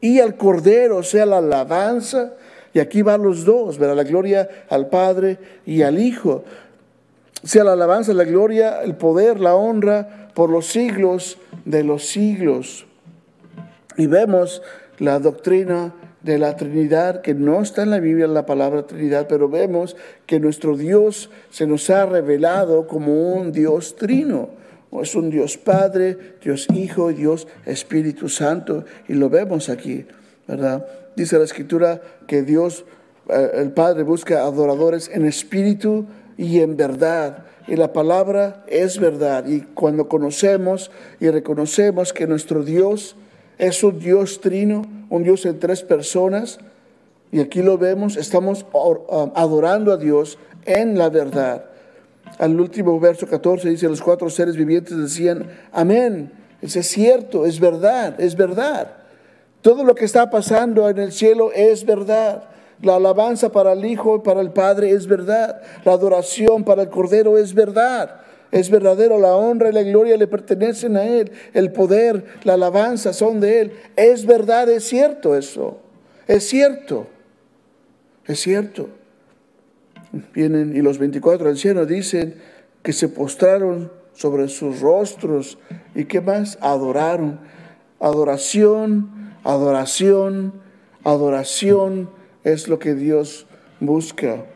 y 0.00 0.20
al 0.20 0.36
Cordero, 0.36 1.02
sea, 1.02 1.26
la 1.26 1.38
alabanza 1.38 2.32
y 2.72 2.80
aquí 2.80 3.02
van 3.02 3.22
los 3.22 3.44
dos, 3.44 3.78
¿verdad? 3.78 3.96
La 3.96 4.04
gloria 4.04 4.48
al 4.70 4.88
Padre 4.88 5.38
y 5.66 5.82
al 5.82 5.98
Hijo. 5.98 6.44
Sea 7.44 7.64
la 7.64 7.72
alabanza, 7.72 8.14
la 8.14 8.24
gloria, 8.24 8.82
el 8.82 8.96
poder, 8.96 9.40
la 9.40 9.54
honra 9.54 10.30
por 10.34 10.48
los 10.48 10.66
siglos 10.66 11.38
de 11.64 11.84
los 11.84 12.06
siglos. 12.06 12.86
Y 13.98 14.06
vemos 14.06 14.62
la 14.98 15.18
doctrina 15.18 15.94
de 16.22 16.38
la 16.38 16.56
Trinidad, 16.56 17.20
que 17.20 17.34
no 17.34 17.60
está 17.60 17.82
en 17.82 17.90
la 17.90 17.98
Biblia 17.98 18.26
la 18.26 18.46
palabra 18.46 18.86
Trinidad, 18.86 19.26
pero 19.28 19.48
vemos 19.48 19.96
que 20.26 20.38
nuestro 20.38 20.76
Dios 20.76 21.30
se 21.50 21.66
nos 21.66 21.90
ha 21.90 22.06
revelado 22.06 22.86
como 22.86 23.34
un 23.34 23.52
Dios 23.52 23.96
trino. 23.96 24.50
Es 25.00 25.14
un 25.14 25.30
Dios 25.30 25.56
Padre, 25.56 26.36
Dios 26.42 26.68
Hijo 26.72 27.10
y 27.10 27.14
Dios 27.14 27.48
Espíritu 27.64 28.28
Santo, 28.28 28.84
y 29.08 29.14
lo 29.14 29.30
vemos 29.30 29.68
aquí, 29.68 30.06
¿verdad? 30.46 30.86
dice 31.16 31.38
la 31.38 31.44
escritura 31.44 32.00
que 32.26 32.42
Dios, 32.42 32.84
eh, 33.28 33.50
el 33.54 33.72
Padre, 33.72 34.02
busca 34.02 34.42
adoradores 34.42 35.10
en 35.12 35.26
espíritu 35.26 36.06
y 36.36 36.60
en 36.60 36.76
verdad. 36.76 37.44
Y 37.68 37.76
la 37.76 37.92
palabra 37.92 38.64
es 38.66 38.98
verdad. 38.98 39.46
Y 39.46 39.60
cuando 39.60 40.08
conocemos 40.08 40.90
y 41.20 41.30
reconocemos 41.30 42.12
que 42.12 42.26
nuestro 42.26 42.64
Dios 42.64 43.16
es 43.58 43.82
un 43.84 43.98
Dios 43.98 44.40
trino, 44.40 44.82
un 45.10 45.22
Dios 45.22 45.44
en 45.46 45.58
tres 45.58 45.82
personas, 45.82 46.58
y 47.30 47.40
aquí 47.40 47.62
lo 47.62 47.78
vemos, 47.78 48.16
estamos 48.16 48.66
um, 48.72 49.30
adorando 49.34 49.92
a 49.92 49.96
Dios 49.96 50.38
en 50.66 50.98
la 50.98 51.08
verdad. 51.08 51.64
Al 52.38 52.60
último 52.60 52.98
verso 53.00 53.26
14 53.26 53.70
dice, 53.70 53.88
los 53.88 54.02
cuatro 54.02 54.28
seres 54.30 54.56
vivientes 54.56 54.96
decían, 54.96 55.50
amén. 55.72 56.30
Es 56.60 56.74
cierto, 56.86 57.44
es 57.44 57.58
verdad, 57.58 58.20
es 58.20 58.36
verdad. 58.36 58.92
Todo 59.62 59.84
lo 59.84 59.94
que 59.94 60.04
está 60.04 60.30
pasando 60.30 60.88
en 60.88 60.98
el 60.98 61.12
cielo 61.12 61.50
es 61.52 61.84
verdad. 61.84 62.44
La 62.82 62.96
alabanza 62.96 63.50
para 63.50 63.72
el 63.72 63.84
Hijo 63.84 64.16
y 64.16 64.20
para 64.20 64.40
el 64.40 64.50
Padre 64.50 64.90
es 64.90 65.06
verdad. 65.06 65.62
La 65.84 65.92
adoración 65.92 66.64
para 66.64 66.82
el 66.82 66.88
Cordero 66.88 67.38
es 67.38 67.54
verdad. 67.54 68.21
Es 68.52 68.70
verdadero, 68.70 69.18
la 69.18 69.34
honra 69.34 69.70
y 69.70 69.72
la 69.72 69.82
gloria 69.82 70.16
le 70.16 70.28
pertenecen 70.28 70.96
a 70.96 71.04
Él. 71.04 71.32
El 71.52 71.72
poder, 71.72 72.24
la 72.44 72.54
alabanza 72.54 73.12
son 73.12 73.40
de 73.40 73.60
Él. 73.60 73.72
Es 73.96 74.26
verdad, 74.26 74.68
es 74.68 74.84
cierto 74.84 75.36
eso. 75.36 75.80
Es 76.28 76.48
cierto. 76.48 77.08
Es 78.26 78.38
cierto. 78.40 78.90
Vienen 80.34 80.76
y 80.76 80.82
los 80.82 80.98
24 80.98 81.48
ancianos 81.48 81.88
dicen 81.88 82.36
que 82.82 82.92
se 82.92 83.08
postraron 83.08 83.90
sobre 84.12 84.48
sus 84.48 84.80
rostros 84.80 85.58
y 85.96 86.04
qué 86.04 86.20
más 86.20 86.58
adoraron. 86.60 87.40
Adoración 87.98 89.22
Adoración, 89.44 90.52
adoración 91.02 92.08
es 92.44 92.68
lo 92.68 92.78
que 92.78 92.94
Dios 92.94 93.46
busca 93.80 94.46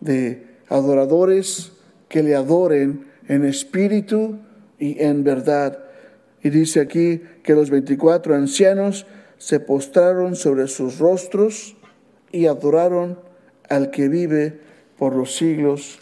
de 0.00 0.46
adoradores 0.68 1.72
que 2.08 2.22
le 2.22 2.36
adoren 2.36 3.07
en 3.28 3.44
espíritu 3.44 4.38
y 4.78 5.02
en 5.02 5.22
verdad. 5.22 5.78
Y 6.42 6.50
dice 6.50 6.80
aquí 6.80 7.22
que 7.42 7.54
los 7.54 7.70
24 7.70 8.34
ancianos 8.34 9.06
se 9.38 9.60
postraron 9.60 10.34
sobre 10.34 10.66
sus 10.66 10.98
rostros 10.98 11.76
y 12.32 12.46
adoraron 12.46 13.18
al 13.68 13.90
que 13.90 14.08
vive 14.08 14.60
por 14.98 15.14
los 15.14 15.36
siglos 15.36 15.98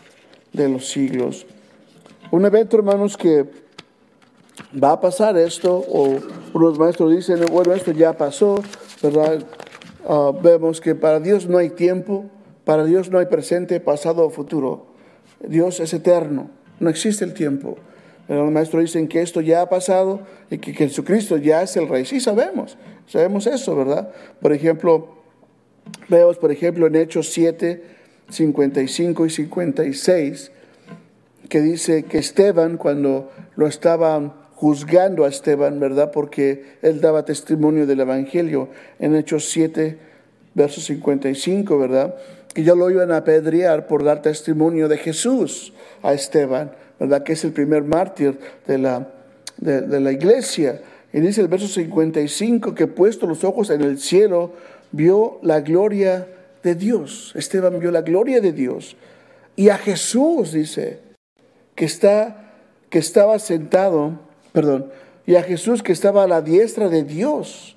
de 0.53 0.69
los 0.69 0.89
siglos. 0.89 1.47
Un 2.31 2.45
evento, 2.45 2.77
hermanos, 2.77 3.17
que 3.17 3.47
va 4.83 4.93
a 4.93 5.01
pasar 5.01 5.37
esto, 5.37 5.77
o 5.77 6.19
unos 6.55 6.79
maestros 6.79 7.15
dicen, 7.15 7.45
bueno, 7.53 7.73
esto 7.75 7.93
ya 7.93 8.17
pasó, 8.17 8.63
¿verdad? 9.03 9.45
Ah, 10.09 10.33
vemos 10.43 10.81
que 10.81 10.95
para 10.95 11.21
Dios 11.21 11.47
no 11.47 11.59
hay 11.59 11.71
tiempo, 11.71 12.27
para 12.65 12.85
Dios 12.85 13.11
no 13.11 13.19
hay 13.19 13.27
presente, 13.27 13.81
pasado 13.81 14.25
o 14.25 14.31
futuro. 14.31 14.87
Dios 15.47 15.79
es 15.81 15.93
eterno, 15.93 16.51
no 16.81 16.91
existe 16.91 17.25
el 17.25 17.35
tiempo. 17.35 17.79
Pero 18.27 18.45
los 18.45 18.53
maestros 18.53 18.83
dicen 18.83 19.09
que 19.09 19.23
esto 19.23 19.41
ya 19.41 19.63
ha 19.63 19.69
pasado 19.69 20.21
y 20.51 20.59
que, 20.59 20.73
Jesucristo 20.73 21.37
ya 21.37 21.63
es 21.63 21.77
el 21.77 21.89
Rey. 21.89 22.05
Sí, 22.05 22.21
sabemos, 22.21 22.77
sabemos 23.07 23.47
eso, 23.47 23.77
¿verdad? 23.77 24.11
Por 24.41 24.53
ejemplo, 24.53 25.17
vemos, 26.09 26.37
por 26.39 26.51
ejemplo, 26.51 26.87
en 26.87 26.97
Hechos 26.97 27.31
7, 27.33 27.83
55 28.29 29.27
y 29.27 29.31
56, 29.31 30.51
que 31.49 31.61
dice 31.61 32.03
que 32.03 32.19
Esteban, 32.19 32.77
cuando 32.77 33.31
lo 33.55 33.69
estaban 33.69 34.33
juzgando 34.55 35.25
a 35.25 35.29
Esteban, 35.29 35.79
¿verdad? 35.79 36.11
Porque 36.11 36.65
él 36.83 37.01
daba 37.01 37.25
testimonio 37.25 37.87
del 37.87 38.01
Evangelio 38.01 38.71
en 38.99 39.15
Hechos 39.15 39.49
7, 39.51 39.99
verso 40.55 40.81
55, 40.81 41.79
¿verdad? 41.79 42.17
Que 42.57 42.65
ya 42.65 42.75
lo 42.75 42.91
iban 42.91 43.13
a 43.13 43.19
apedrear 43.19 43.87
por 43.87 44.03
dar 44.03 44.23
testimonio 44.23 44.89
de 44.89 44.97
Jesús 44.97 45.75
a 46.03 46.15
Esteban, 46.15 46.73
¿verdad? 46.99 47.23
Que 47.23 47.35
es 47.35 47.45
el 47.45 47.53
primer 47.53 47.83
mártir 47.83 48.39
de 48.67 48.79
la, 48.79 49.11
de, 49.59 50.01
la 50.01 50.11
iglesia. 50.11 50.81
Y 51.13 51.21
dice 51.21 51.43
el 51.43 51.49
verso 51.49 51.69
55 51.69 52.75
que 52.75 52.87
puesto 52.87 53.27
los 53.27 53.45
ojos 53.45 53.69
en 53.69 53.83
el 53.83 53.99
cielo, 53.99 54.53
vio 54.91 55.39
la 55.43 55.61
gloria 55.61 56.29
de 56.63 56.75
Dios. 56.75 57.35
Esteban 57.35 57.79
vio 57.79 57.91
la 57.91 58.01
gloria 58.01 58.41
de 58.41 58.53
Dios. 58.53 58.97
Y 59.55 59.69
a 59.69 59.77
Jesús, 59.77 60.53
dice, 60.53 61.01
que, 61.75 61.85
está, 61.85 62.55
que 62.89 63.01
estaba 63.01 63.39
sentado 63.39 64.19
perdón, 64.53 64.91
y 65.27 65.35
a 65.35 65.43
Jesús 65.43 65.83
que 65.83 65.93
estaba 65.93 66.25
a 66.25 66.27
la 66.27 66.41
diestra 66.41 66.89
de 66.89 67.03
Dios. 67.03 67.77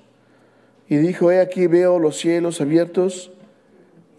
Y 0.88 0.96
dijo, 0.96 1.30
he 1.30 1.38
aquí 1.38 1.66
veo 1.66 1.98
los 1.98 2.16
cielos 2.16 2.62
abiertos 2.62 3.30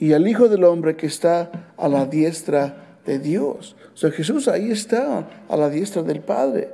y 0.02 0.14
al 0.14 0.28
Hijo 0.28 0.50
del 0.50 0.64
Hombre 0.64 0.96
que 0.96 1.06
está 1.06 1.74
a 1.78 1.88
la 1.88 2.08
diestra 2.08 2.98
de 3.06 3.20
Dios. 3.20 3.76
O 3.94 3.98
sea, 3.98 4.10
Jesús 4.10 4.48
ahí 4.48 4.72
está, 4.72 5.30
a 5.48 5.56
la 5.56 5.70
diestra 5.70 6.02
del 6.02 6.22
Padre, 6.22 6.70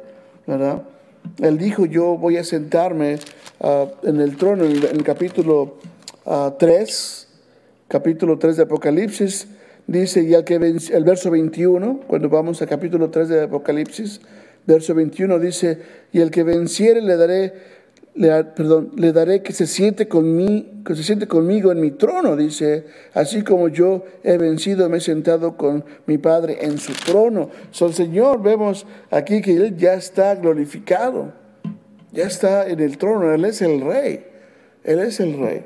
¿verdad? 0.47 0.83
Él 1.41 1.57
dijo, 1.57 1.85
yo 1.85 2.17
voy 2.17 2.37
a 2.37 2.45
sentarme 2.45 3.19
ah, 3.59 3.85
en 4.03 4.21
el 4.21 4.37
trono, 4.37 4.63
en 4.63 4.81
el, 4.81 5.03
capítulo 5.03 5.75
3, 6.57 7.27
ah, 7.27 7.87
capítulo 7.89 8.39
3 8.39 8.55
de 8.55 8.63
Apocalipsis, 8.63 9.49
dice, 9.87 10.23
y 10.23 10.33
al 10.33 10.45
que 10.45 10.55
el 10.55 11.03
verso 11.03 11.29
21, 11.29 12.03
cuando 12.07 12.29
vamos 12.29 12.61
a 12.61 12.65
capítulo 12.65 13.09
3 13.09 13.27
de 13.27 13.43
Apocalipsis, 13.43 14.21
verso 14.65 14.95
21 14.95 15.37
dice, 15.39 15.81
y 16.13 16.21
el 16.21 16.31
que 16.31 16.43
venciere 16.43 17.01
le 17.01 17.17
daré 17.17 17.53
le, 18.17 18.43
perdón, 18.43 18.91
le 18.95 19.13
daré 19.13 19.43
que 19.43 19.53
se 19.53 19.67
siente 19.67 20.07
conmigo, 20.07 20.83
que 20.83 20.95
se 20.95 21.03
siente 21.03 21.27
conmigo 21.27 21.71
en 21.71 21.79
mi 21.79 21.91
trono, 21.91 22.35
dice, 22.35 22.85
así 23.13 23.43
como 23.43 23.67
yo 23.67 24.03
he 24.23 24.37
vencido, 24.37 24.89
me 24.89 24.97
he 24.97 25.01
sentado 25.01 25.55
con 25.55 25.85
mi 26.07 26.17
Padre 26.17 26.65
en 26.65 26.79
su 26.79 26.93
trono. 26.93 27.49
So, 27.69 27.85
el 27.85 27.93
Señor, 27.93 28.41
vemos 28.41 28.87
aquí 29.11 29.41
que 29.41 29.55
Él 29.55 29.77
ya 29.77 29.93
está 29.93 30.33
glorificado, 30.35 31.31
ya 32.11 32.25
está 32.25 32.67
en 32.67 32.79
el 32.79 32.97
trono, 32.97 33.31
Él 33.31 33.45
es 33.45 33.61
el 33.61 33.81
Rey, 33.81 34.25
Él 34.83 34.99
es 34.99 35.19
el 35.19 35.37
Rey. 35.37 35.65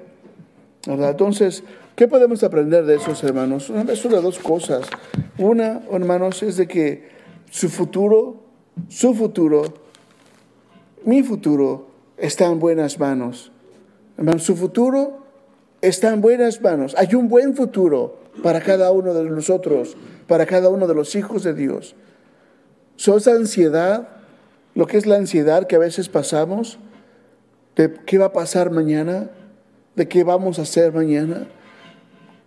¿verdad? 0.85 1.11
Entonces, 1.11 1.63
¿qué 1.95 2.07
podemos 2.09 2.43
aprender 2.43 2.85
de 2.85 2.95
esos 2.95 3.23
hermanos? 3.23 3.69
Una 3.69 3.85
de 3.85 3.95
dos 3.95 4.39
cosas. 4.39 4.87
Una, 5.37 5.81
hermanos, 5.89 6.43
es 6.43 6.57
de 6.57 6.67
que 6.67 7.09
su 7.49 7.69
futuro, 7.69 8.43
su 8.89 9.13
futuro, 9.13 9.63
mi 11.05 11.23
futuro, 11.23 11.90
está 12.21 12.45
en 12.45 12.59
buenas 12.59 12.99
manos. 12.99 13.51
su 14.37 14.55
futuro 14.55 15.25
está 15.81 16.13
en 16.13 16.21
buenas 16.21 16.61
manos. 16.61 16.95
Hay 16.97 17.15
un 17.15 17.27
buen 17.27 17.55
futuro 17.55 18.19
para 18.43 18.61
cada 18.61 18.91
uno 18.91 19.13
de 19.13 19.23
nosotros, 19.23 19.97
para 20.27 20.45
cada 20.45 20.69
uno 20.69 20.87
de 20.87 20.93
los 20.93 21.15
hijos 21.15 21.43
de 21.43 21.53
Dios. 21.53 21.95
So, 22.95 23.17
esa 23.17 23.31
ansiedad, 23.31 24.07
lo 24.75 24.85
que 24.85 24.97
es 24.97 25.07
la 25.07 25.15
ansiedad 25.15 25.65
que 25.65 25.75
a 25.75 25.79
veces 25.79 26.09
pasamos, 26.09 26.77
de 27.75 27.91
qué 28.05 28.19
va 28.19 28.27
a 28.27 28.33
pasar 28.33 28.69
mañana, 28.69 29.31
de 29.95 30.07
qué 30.07 30.23
vamos 30.23 30.59
a 30.59 30.61
hacer 30.61 30.93
mañana, 30.93 31.47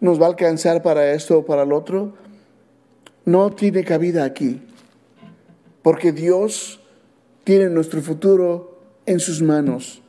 nos 0.00 0.20
va 0.20 0.26
a 0.26 0.28
alcanzar 0.28 0.82
para 0.82 1.12
esto 1.12 1.38
o 1.38 1.44
para 1.44 1.64
el 1.64 1.72
otro, 1.72 2.14
no 3.24 3.50
tiene 3.50 3.82
cabida 3.82 4.24
aquí, 4.24 4.62
porque 5.82 6.12
Dios 6.12 6.80
tiene 7.42 7.68
nuestro 7.70 8.00
futuro 8.00 8.73
en 9.06 9.20
sus 9.20 9.42
manos. 9.42 10.02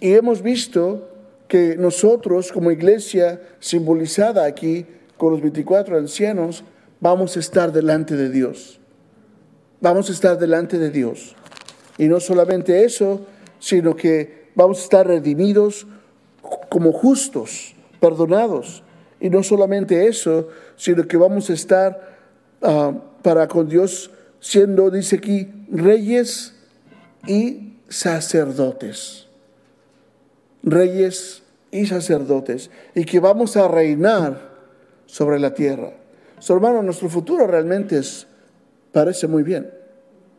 Y 0.00 0.12
hemos 0.14 0.42
visto 0.42 1.08
que 1.48 1.76
nosotros 1.76 2.52
como 2.52 2.70
iglesia 2.70 3.40
simbolizada 3.60 4.44
aquí 4.44 4.86
con 5.16 5.32
los 5.32 5.40
24 5.40 5.96
ancianos, 5.96 6.64
vamos 7.00 7.36
a 7.36 7.40
estar 7.40 7.72
delante 7.72 8.16
de 8.16 8.30
Dios. 8.30 8.80
Vamos 9.80 10.10
a 10.10 10.12
estar 10.12 10.38
delante 10.38 10.78
de 10.78 10.90
Dios. 10.90 11.34
Y 11.98 12.08
no 12.08 12.20
solamente 12.20 12.84
eso, 12.84 13.26
sino 13.58 13.96
que 13.96 14.48
vamos 14.54 14.80
a 14.80 14.82
estar 14.82 15.06
redimidos 15.06 15.86
como 16.68 16.92
justos, 16.92 17.74
perdonados. 18.00 18.82
Y 19.20 19.30
no 19.30 19.42
solamente 19.42 20.06
eso, 20.06 20.48
sino 20.76 21.06
que 21.06 21.16
vamos 21.16 21.48
a 21.48 21.54
estar 21.54 22.18
ah, 22.62 22.92
para 23.22 23.48
con 23.48 23.68
Dios 23.68 24.10
siendo, 24.40 24.90
dice 24.90 25.16
aquí, 25.16 25.48
reyes 25.70 26.54
y 27.26 27.65
sacerdotes, 27.88 29.26
reyes 30.62 31.42
y 31.70 31.86
sacerdotes, 31.86 32.70
y 32.94 33.04
que 33.04 33.20
vamos 33.20 33.56
a 33.56 33.68
reinar 33.68 34.50
sobre 35.06 35.38
la 35.38 35.54
tierra. 35.54 35.92
Su 36.38 36.52
hermano, 36.54 36.82
nuestro 36.82 37.08
futuro 37.08 37.46
realmente 37.46 37.98
es, 37.98 38.26
parece 38.92 39.26
muy 39.26 39.42
bien, 39.42 39.70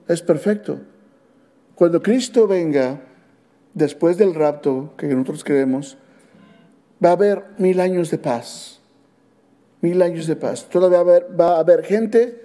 es 0.07 0.21
perfecto. 0.21 0.79
Cuando 1.75 2.01
Cristo 2.01 2.47
venga, 2.47 3.01
después 3.73 4.17
del 4.17 4.33
rapto 4.33 4.93
que 4.97 5.07
nosotros 5.07 5.43
creemos, 5.43 5.97
va 7.03 7.09
a 7.09 7.13
haber 7.13 7.43
mil 7.57 7.79
años 7.79 8.09
de 8.09 8.17
paz, 8.17 8.79
mil 9.81 10.01
años 10.01 10.27
de 10.27 10.35
paz. 10.35 10.67
Todavía 10.69 11.03
va 11.03 11.55
a 11.55 11.59
haber 11.59 11.83
gente 11.83 12.41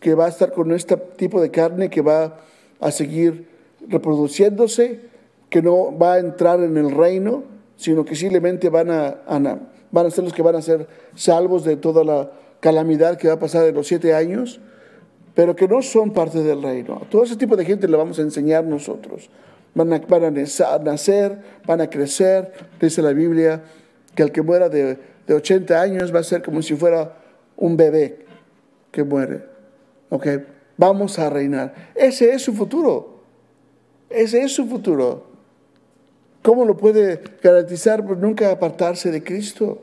que 0.00 0.14
va 0.14 0.26
a 0.26 0.28
estar 0.28 0.52
con 0.52 0.72
este 0.72 0.96
tipo 0.96 1.40
de 1.40 1.50
carne, 1.50 1.88
que 1.88 2.02
va 2.02 2.40
a 2.80 2.90
seguir 2.90 3.53
reproduciéndose, 3.88 5.00
que 5.50 5.62
no 5.62 5.96
va 5.96 6.14
a 6.14 6.18
entrar 6.18 6.60
en 6.60 6.76
el 6.76 6.90
reino, 6.90 7.44
sino 7.76 8.04
que 8.04 8.14
simplemente 8.14 8.68
van 8.68 8.90
a, 8.90 9.18
van 9.90 10.06
a 10.06 10.10
ser 10.10 10.24
los 10.24 10.32
que 10.32 10.42
van 10.42 10.56
a 10.56 10.62
ser 10.62 10.86
salvos 11.14 11.64
de 11.64 11.76
toda 11.76 12.04
la 12.04 12.30
calamidad 12.60 13.18
que 13.18 13.28
va 13.28 13.34
a 13.34 13.38
pasar 13.38 13.66
en 13.66 13.74
los 13.74 13.86
siete 13.86 14.14
años, 14.14 14.60
pero 15.34 15.54
que 15.54 15.68
no 15.68 15.82
son 15.82 16.12
parte 16.12 16.42
del 16.42 16.62
reino. 16.62 17.02
Todo 17.10 17.24
ese 17.24 17.36
tipo 17.36 17.56
de 17.56 17.64
gente 17.64 17.88
le 17.88 17.96
vamos 17.96 18.18
a 18.18 18.22
enseñar 18.22 18.64
nosotros. 18.64 19.30
Van 19.74 19.92
a, 19.92 19.98
van 19.98 20.24
a 20.24 20.78
nacer, 20.78 21.38
van 21.66 21.80
a 21.80 21.90
crecer, 21.90 22.52
dice 22.80 23.02
la 23.02 23.12
Biblia, 23.12 23.62
que 24.14 24.22
el 24.22 24.32
que 24.32 24.42
muera 24.42 24.68
de, 24.68 24.98
de 25.26 25.34
80 25.34 25.80
años 25.80 26.14
va 26.14 26.20
a 26.20 26.24
ser 26.24 26.42
como 26.42 26.62
si 26.62 26.74
fuera 26.74 27.16
un 27.56 27.76
bebé 27.76 28.24
que 28.90 29.02
muere. 29.02 29.44
¿Ok? 30.10 30.26
Vamos 30.76 31.18
a 31.18 31.30
reinar. 31.30 31.74
Ese 31.94 32.32
es 32.32 32.42
su 32.42 32.52
futuro. 32.52 33.13
Ese 34.14 34.42
es 34.42 34.52
su 34.52 34.66
futuro. 34.66 35.24
¿Cómo 36.40 36.64
lo 36.64 36.76
puede 36.76 37.20
garantizar? 37.42 38.06
Pues 38.06 38.18
nunca 38.18 38.50
apartarse 38.52 39.10
de 39.10 39.24
Cristo. 39.24 39.82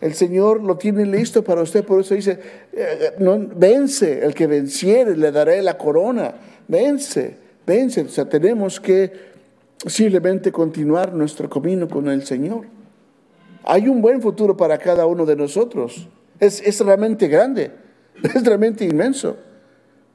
El 0.00 0.14
Señor 0.14 0.62
lo 0.62 0.76
tiene 0.76 1.04
listo 1.04 1.42
para 1.42 1.62
usted, 1.62 1.84
por 1.84 2.00
eso 2.00 2.14
dice, 2.14 2.38
eh, 2.72 3.14
no, 3.18 3.36
vence, 3.56 4.24
el 4.24 4.32
que 4.32 4.46
venciere, 4.46 5.16
le 5.16 5.32
daré 5.32 5.60
la 5.60 5.76
corona. 5.76 6.34
Vence, 6.68 7.36
vence. 7.66 8.02
O 8.02 8.08
sea, 8.08 8.28
tenemos 8.28 8.78
que 8.78 9.12
simplemente 9.86 10.52
continuar 10.52 11.12
nuestro 11.12 11.50
camino 11.50 11.88
con 11.88 12.08
el 12.08 12.24
Señor. 12.24 12.66
Hay 13.64 13.88
un 13.88 14.00
buen 14.00 14.22
futuro 14.22 14.56
para 14.56 14.78
cada 14.78 15.04
uno 15.06 15.26
de 15.26 15.34
nosotros. 15.34 16.08
Es, 16.38 16.60
es 16.60 16.78
realmente 16.78 17.26
grande, 17.26 17.72
es 18.22 18.44
realmente 18.44 18.84
inmenso. 18.84 19.36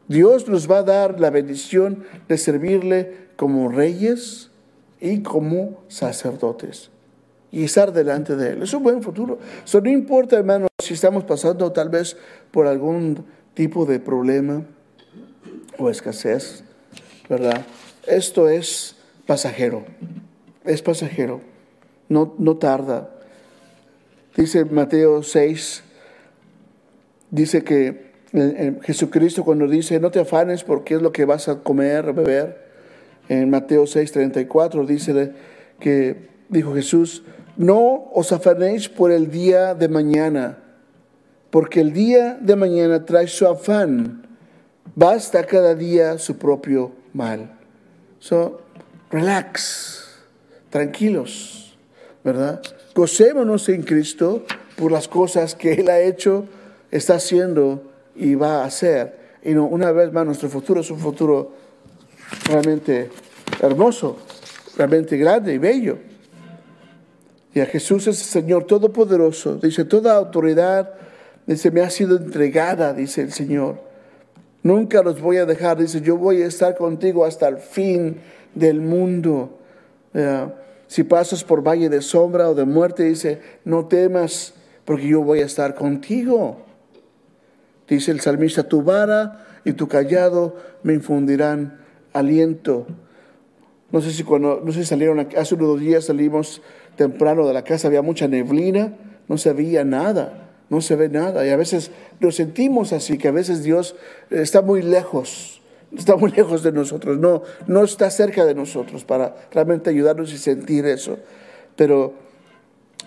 Dios 0.07 0.47
nos 0.47 0.69
va 0.69 0.79
a 0.79 0.83
dar 0.83 1.19
la 1.19 1.29
bendición 1.29 2.05
de 2.27 2.37
servirle 2.37 3.22
como 3.35 3.69
reyes 3.69 4.49
y 4.99 5.21
como 5.21 5.81
sacerdotes 5.87 6.89
y 7.53 7.63
estar 7.63 7.93
delante 7.93 8.35
de 8.35 8.53
Él. 8.53 8.63
Es 8.63 8.73
un 8.73 8.81
buen 8.81 9.03
futuro. 9.03 9.37
Eso 9.63 9.79
no 9.79 9.89
importa, 9.89 10.37
hermanos, 10.37 10.69
si 10.79 10.95
estamos 10.95 11.23
pasando 11.23 11.71
tal 11.71 11.89
vez 11.89 12.17
por 12.49 12.65
algún 12.65 13.25
tipo 13.53 13.85
de 13.85 13.99
problema 13.99 14.63
o 15.77 15.89
escasez, 15.91 16.63
¿verdad? 17.29 17.63
Esto 18.07 18.49
es 18.49 18.95
pasajero, 19.27 19.85
es 20.65 20.81
pasajero, 20.81 21.41
no, 22.09 22.33
no 22.39 22.57
tarda. 22.57 23.11
Dice 24.35 24.65
Mateo 24.65 25.21
6, 25.21 25.83
dice 27.29 27.63
que 27.63 28.13
Jesucristo 28.81 29.43
cuando 29.43 29.67
dice, 29.67 29.99
no 29.99 30.09
te 30.09 30.19
afanes 30.19 30.63
porque 30.63 30.95
es 30.95 31.03
lo 31.03 31.11
que 31.11 31.25
vas 31.25 31.47
a 31.49 31.59
comer, 31.59 32.13
beber, 32.13 32.62
en 33.29 33.49
Mateo 33.49 33.83
6:34 33.83 34.85
dice 34.85 35.31
que 35.79 36.29
dijo 36.49 36.73
Jesús, 36.73 37.23
no 37.57 38.09
os 38.13 38.31
afanéis 38.31 38.89
por 38.89 39.11
el 39.11 39.29
día 39.29 39.75
de 39.75 39.87
mañana, 39.87 40.59
porque 41.49 41.81
el 41.81 41.93
día 41.93 42.37
de 42.41 42.55
mañana 42.55 43.05
trae 43.05 43.27
su 43.27 43.47
afán, 43.47 44.25
basta 44.95 45.45
cada 45.45 45.75
día 45.75 46.17
su 46.17 46.37
propio 46.37 46.91
mal. 47.13 47.57
So, 48.19 48.61
relax, 49.11 50.07
tranquilos, 50.69 51.77
¿verdad? 52.23 52.61
Gocémonos 52.95 53.69
en 53.69 53.83
Cristo 53.83 54.45
por 54.75 54.91
las 54.91 55.07
cosas 55.07 55.55
que 55.55 55.73
Él 55.73 55.89
ha 55.89 55.99
hecho, 55.99 56.45
está 56.89 57.15
haciendo 57.15 57.91
y 58.15 58.35
va 58.35 58.61
a 58.61 58.65
hacer. 58.65 59.19
Y 59.43 59.53
no, 59.53 59.65
una 59.65 59.91
vez 59.91 60.11
más, 60.13 60.25
nuestro 60.25 60.49
futuro 60.49 60.81
es 60.81 60.89
un 60.89 60.99
futuro 60.99 61.62
realmente 62.47 63.09
hermoso, 63.61 64.17
realmente 64.77 65.17
grande 65.17 65.53
y 65.53 65.57
bello. 65.57 65.97
Y 67.53 67.59
a 67.59 67.65
Jesús 67.65 68.07
es 68.07 68.19
el 68.19 68.25
Señor 68.25 68.65
Todopoderoso. 68.65 69.57
Dice, 69.57 69.85
toda 69.85 70.15
autoridad, 70.15 70.93
dice, 71.45 71.69
me 71.69 71.81
ha 71.81 71.89
sido 71.89 72.17
entregada, 72.17 72.93
dice 72.93 73.21
el 73.21 73.31
Señor. 73.31 73.79
Nunca 74.63 75.03
los 75.03 75.21
voy 75.21 75.37
a 75.37 75.45
dejar, 75.45 75.77
dice, 75.77 76.01
yo 76.01 76.17
voy 76.17 76.41
a 76.41 76.47
estar 76.47 76.75
contigo 76.75 77.25
hasta 77.25 77.47
el 77.47 77.57
fin 77.57 78.17
del 78.55 78.81
mundo. 78.81 79.59
si 80.87 81.03
pasas 81.03 81.43
por 81.43 81.61
valle 81.67 81.89
de 81.89 82.01
sombra 82.01 82.49
o 82.49 82.55
de 82.55 82.65
muerte, 82.65 83.03
dice, 83.03 83.41
no 83.65 83.85
temas, 83.85 84.53
porque 84.85 85.07
yo 85.07 85.21
voy 85.21 85.41
a 85.41 85.45
estar 85.45 85.75
contigo. 85.75 86.57
Dice 87.87 88.11
el 88.11 88.21
salmista, 88.21 88.63
tu 88.63 88.81
vara 88.81 89.45
y 89.65 89.73
tu 89.73 89.87
callado 89.87 90.55
me 90.81 90.93
infundirán 90.93 91.82
aliento. 92.13 92.87
No 93.91 94.01
sé 94.01 94.11
si 94.11 94.23
cuando, 94.23 94.61
no 94.63 94.71
sé 94.71 94.81
si 94.81 94.85
salieron, 94.85 95.27
hace 95.37 95.55
unos 95.55 95.79
días 95.79 96.05
salimos 96.05 96.61
temprano 96.95 97.47
de 97.47 97.53
la 97.53 97.63
casa, 97.63 97.87
había 97.87 98.01
mucha 98.01 98.27
neblina, 98.27 98.97
no 99.27 99.37
se 99.37 99.53
veía 99.53 99.83
nada, 99.83 100.51
no 100.69 100.81
se 100.81 100.95
ve 100.95 101.09
nada. 101.09 101.45
Y 101.45 101.49
a 101.49 101.57
veces 101.57 101.91
nos 102.19 102.35
sentimos 102.35 102.93
así, 102.93 103.17
que 103.17 103.27
a 103.27 103.31
veces 103.31 103.63
Dios 103.63 103.95
está 104.29 104.61
muy 104.61 104.81
lejos, 104.81 105.61
está 105.95 106.15
muy 106.15 106.31
lejos 106.35 106.63
de 106.63 106.71
nosotros, 106.71 107.17
no, 107.17 107.43
no 107.67 107.83
está 107.83 108.09
cerca 108.09 108.45
de 108.45 108.55
nosotros 108.55 109.03
para 109.03 109.35
realmente 109.51 109.89
ayudarnos 109.89 110.33
y 110.33 110.37
sentir 110.37 110.85
eso. 110.85 111.17
Pero 111.75 112.13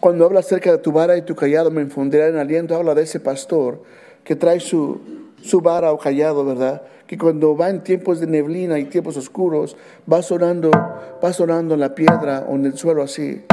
cuando 0.00 0.24
habla 0.24 0.40
acerca 0.40 0.72
de 0.72 0.78
tu 0.78 0.92
vara 0.92 1.16
y 1.16 1.22
tu 1.22 1.34
callado 1.34 1.70
me 1.70 1.82
infundirán 1.82 2.36
aliento, 2.36 2.76
habla 2.76 2.94
de 2.94 3.02
ese 3.02 3.20
pastor 3.20 3.82
que 4.24 4.36
trae 4.36 4.60
su, 4.60 5.00
su 5.42 5.60
vara 5.60 5.92
o 5.92 5.98
callado, 5.98 6.44
¿verdad? 6.44 6.82
Que 7.06 7.16
cuando 7.16 7.56
va 7.56 7.70
en 7.70 7.82
tiempos 7.82 8.20
de 8.20 8.26
neblina 8.26 8.78
y 8.78 8.86
tiempos 8.86 9.16
oscuros, 9.16 9.76
va 10.10 10.22
sonando, 10.22 10.70
va 11.22 11.32
sonando 11.32 11.74
en 11.74 11.80
la 11.80 11.94
piedra 11.94 12.44
o 12.48 12.54
en 12.54 12.66
el 12.66 12.76
suelo 12.76 13.02
así. 13.02 13.44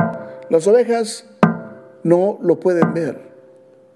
Las 0.50 0.68
ovejas 0.68 1.26
no 2.04 2.40
lo 2.42 2.60
pueden 2.60 2.94
ver, 2.94 3.20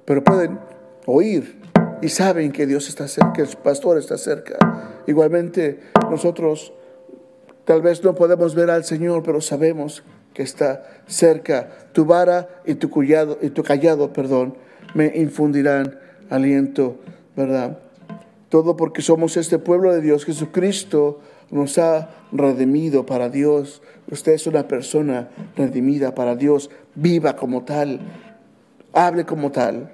pero 0.06 0.24
pueden 0.24 0.60
oír 1.06 1.60
y 2.02 2.10
saben 2.10 2.52
que 2.52 2.68
Dios 2.68 2.88
está 2.90 3.08
cerca, 3.08 3.34
que 3.34 3.42
el 3.42 3.50
pastor 3.64 3.98
está 3.98 4.18
cerca. 4.18 4.58
Igualmente 5.08 5.80
nosotros 6.10 6.74
tal 7.66 7.82
vez 7.82 8.04
no 8.04 8.16
podemos 8.16 8.56
ver 8.56 8.70
al 8.70 8.84
Señor, 8.84 9.24
pero 9.24 9.42
sabemos 9.42 10.04
que 10.34 10.44
está 10.44 10.84
cerca. 11.08 11.70
Tu 11.94 12.06
vara 12.06 12.48
y 12.66 12.76
tu 12.76 12.90
callado, 12.92 13.40
y 13.42 13.50
tu 13.50 13.64
callado, 13.64 14.14
perdón, 14.14 14.56
me 14.94 15.12
infundirán 15.16 15.98
aliento, 16.30 16.98
¿verdad? 17.36 17.80
Todo 18.50 18.78
porque 18.78 19.02
somos 19.02 19.36
este 19.38 19.60
pueblo 19.60 19.94
de 19.94 20.02
Dios. 20.02 20.26
Jesucristo 20.26 21.20
nos 21.52 21.78
ha 21.78 22.10
redimido 22.32 23.06
para 23.06 23.30
Dios. 23.30 23.82
Usted 24.10 24.34
es 24.34 24.48
una 24.48 24.68
persona 24.68 25.30
redimida 25.56 26.16
para 26.16 26.36
Dios. 26.36 26.70
Viva 26.96 27.36
como 27.36 27.64
tal. 27.64 28.00
Hable 28.94 29.26
como 29.26 29.52
tal. 29.52 29.92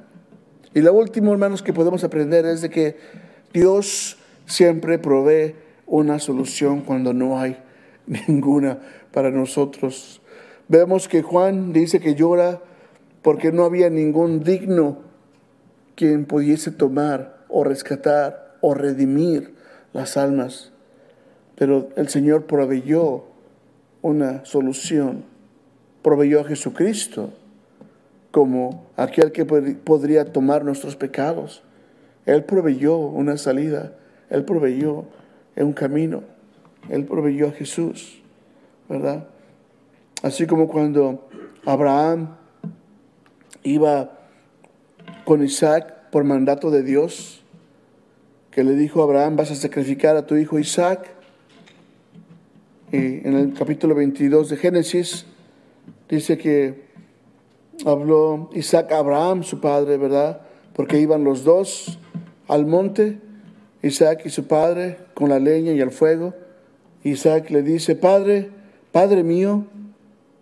Y 0.74 0.82
lo 0.82 0.94
último, 0.94 1.32
hermanos, 1.32 1.64
que 1.64 1.74
podemos 1.74 2.04
aprender 2.04 2.46
es 2.46 2.62
de 2.62 2.70
que 2.70 2.98
Dios 3.54 4.18
siempre 4.46 5.00
provee 5.00 5.56
una 5.86 6.20
solución 6.20 6.82
cuando 6.82 7.14
no 7.14 7.40
hay 7.40 7.58
ninguna 8.28 8.80
para 9.12 9.32
nosotros. 9.32 10.22
Vemos 10.68 11.08
que 11.08 11.22
Juan 11.22 11.74
dice 11.74 12.00
que 12.00 12.16
llora 12.16 12.62
porque 13.22 13.52
no 13.52 13.64
había 13.64 13.90
ningún 13.90 14.44
digno 14.44 15.00
quien 15.96 16.26
pudiese 16.26 16.72
tomar 16.72 17.46
o 17.50 17.64
rescatar 17.64 18.43
o 18.64 18.74
redimir 18.74 19.54
las 19.92 20.16
almas. 20.16 20.72
Pero 21.56 21.90
el 21.98 22.08
Señor 22.08 22.46
proveyó 22.46 23.26
una 24.02 24.46
solución, 24.46 25.26
proveyó 26.02 26.40
a 26.40 26.46
Jesucristo 26.46 27.34
como 28.32 28.86
aquel 28.96 29.34
que 29.34 29.44
podría 29.46 30.32
tomar 30.32 30.64
nuestros 30.64 30.96
pecados. 30.96 31.62
Él 32.26 32.46
proveyó 32.46 32.98
una 32.98 33.36
salida, 33.36 33.98
Él 34.30 34.46
proveyó 34.46 35.06
un 35.58 35.74
camino, 35.74 36.24
Él 36.90 37.04
proveyó 37.04 37.50
a 37.50 37.52
Jesús, 37.52 38.22
¿verdad? 38.88 39.28
Así 40.22 40.48
como 40.48 40.70
cuando 40.70 41.28
Abraham 41.66 42.38
iba 43.64 44.20
con 45.26 45.44
Isaac 45.44 46.10
por 46.12 46.24
mandato 46.24 46.72
de 46.72 46.82
Dios, 46.82 47.43
que 48.54 48.64
le 48.64 48.76
dijo 48.76 49.02
Abraham, 49.02 49.36
vas 49.36 49.50
a 49.50 49.56
sacrificar 49.56 50.16
a 50.16 50.28
tu 50.28 50.36
hijo 50.36 50.60
Isaac. 50.60 51.10
Y 52.92 53.28
en 53.28 53.36
el 53.36 53.54
capítulo 53.54 53.96
22 53.96 54.50
de 54.50 54.58
Génesis 54.58 55.26
dice 56.08 56.38
que 56.38 56.84
habló 57.84 58.52
Isaac 58.54 58.92
a 58.92 59.00
Abraham, 59.00 59.44
su 59.44 59.60
padre, 59.60 59.98
¿verdad? 59.98 60.42
Porque 60.76 61.00
iban 61.00 61.24
los 61.24 61.44
dos 61.44 61.98
al 62.48 62.68
monte, 62.68 63.18
Isaac 63.82 64.22
y 64.26 64.30
su 64.30 64.46
padre, 64.46 64.98
con 65.16 65.30
la 65.30 65.40
leña 65.40 65.72
y 65.72 65.82
el 65.82 65.90
fuego. 65.90 66.36
Isaac 67.04 67.50
le 67.50 67.64
dice, 67.64 67.96
Padre, 67.96 68.52
Padre 68.92 69.24
mío, 69.24 69.66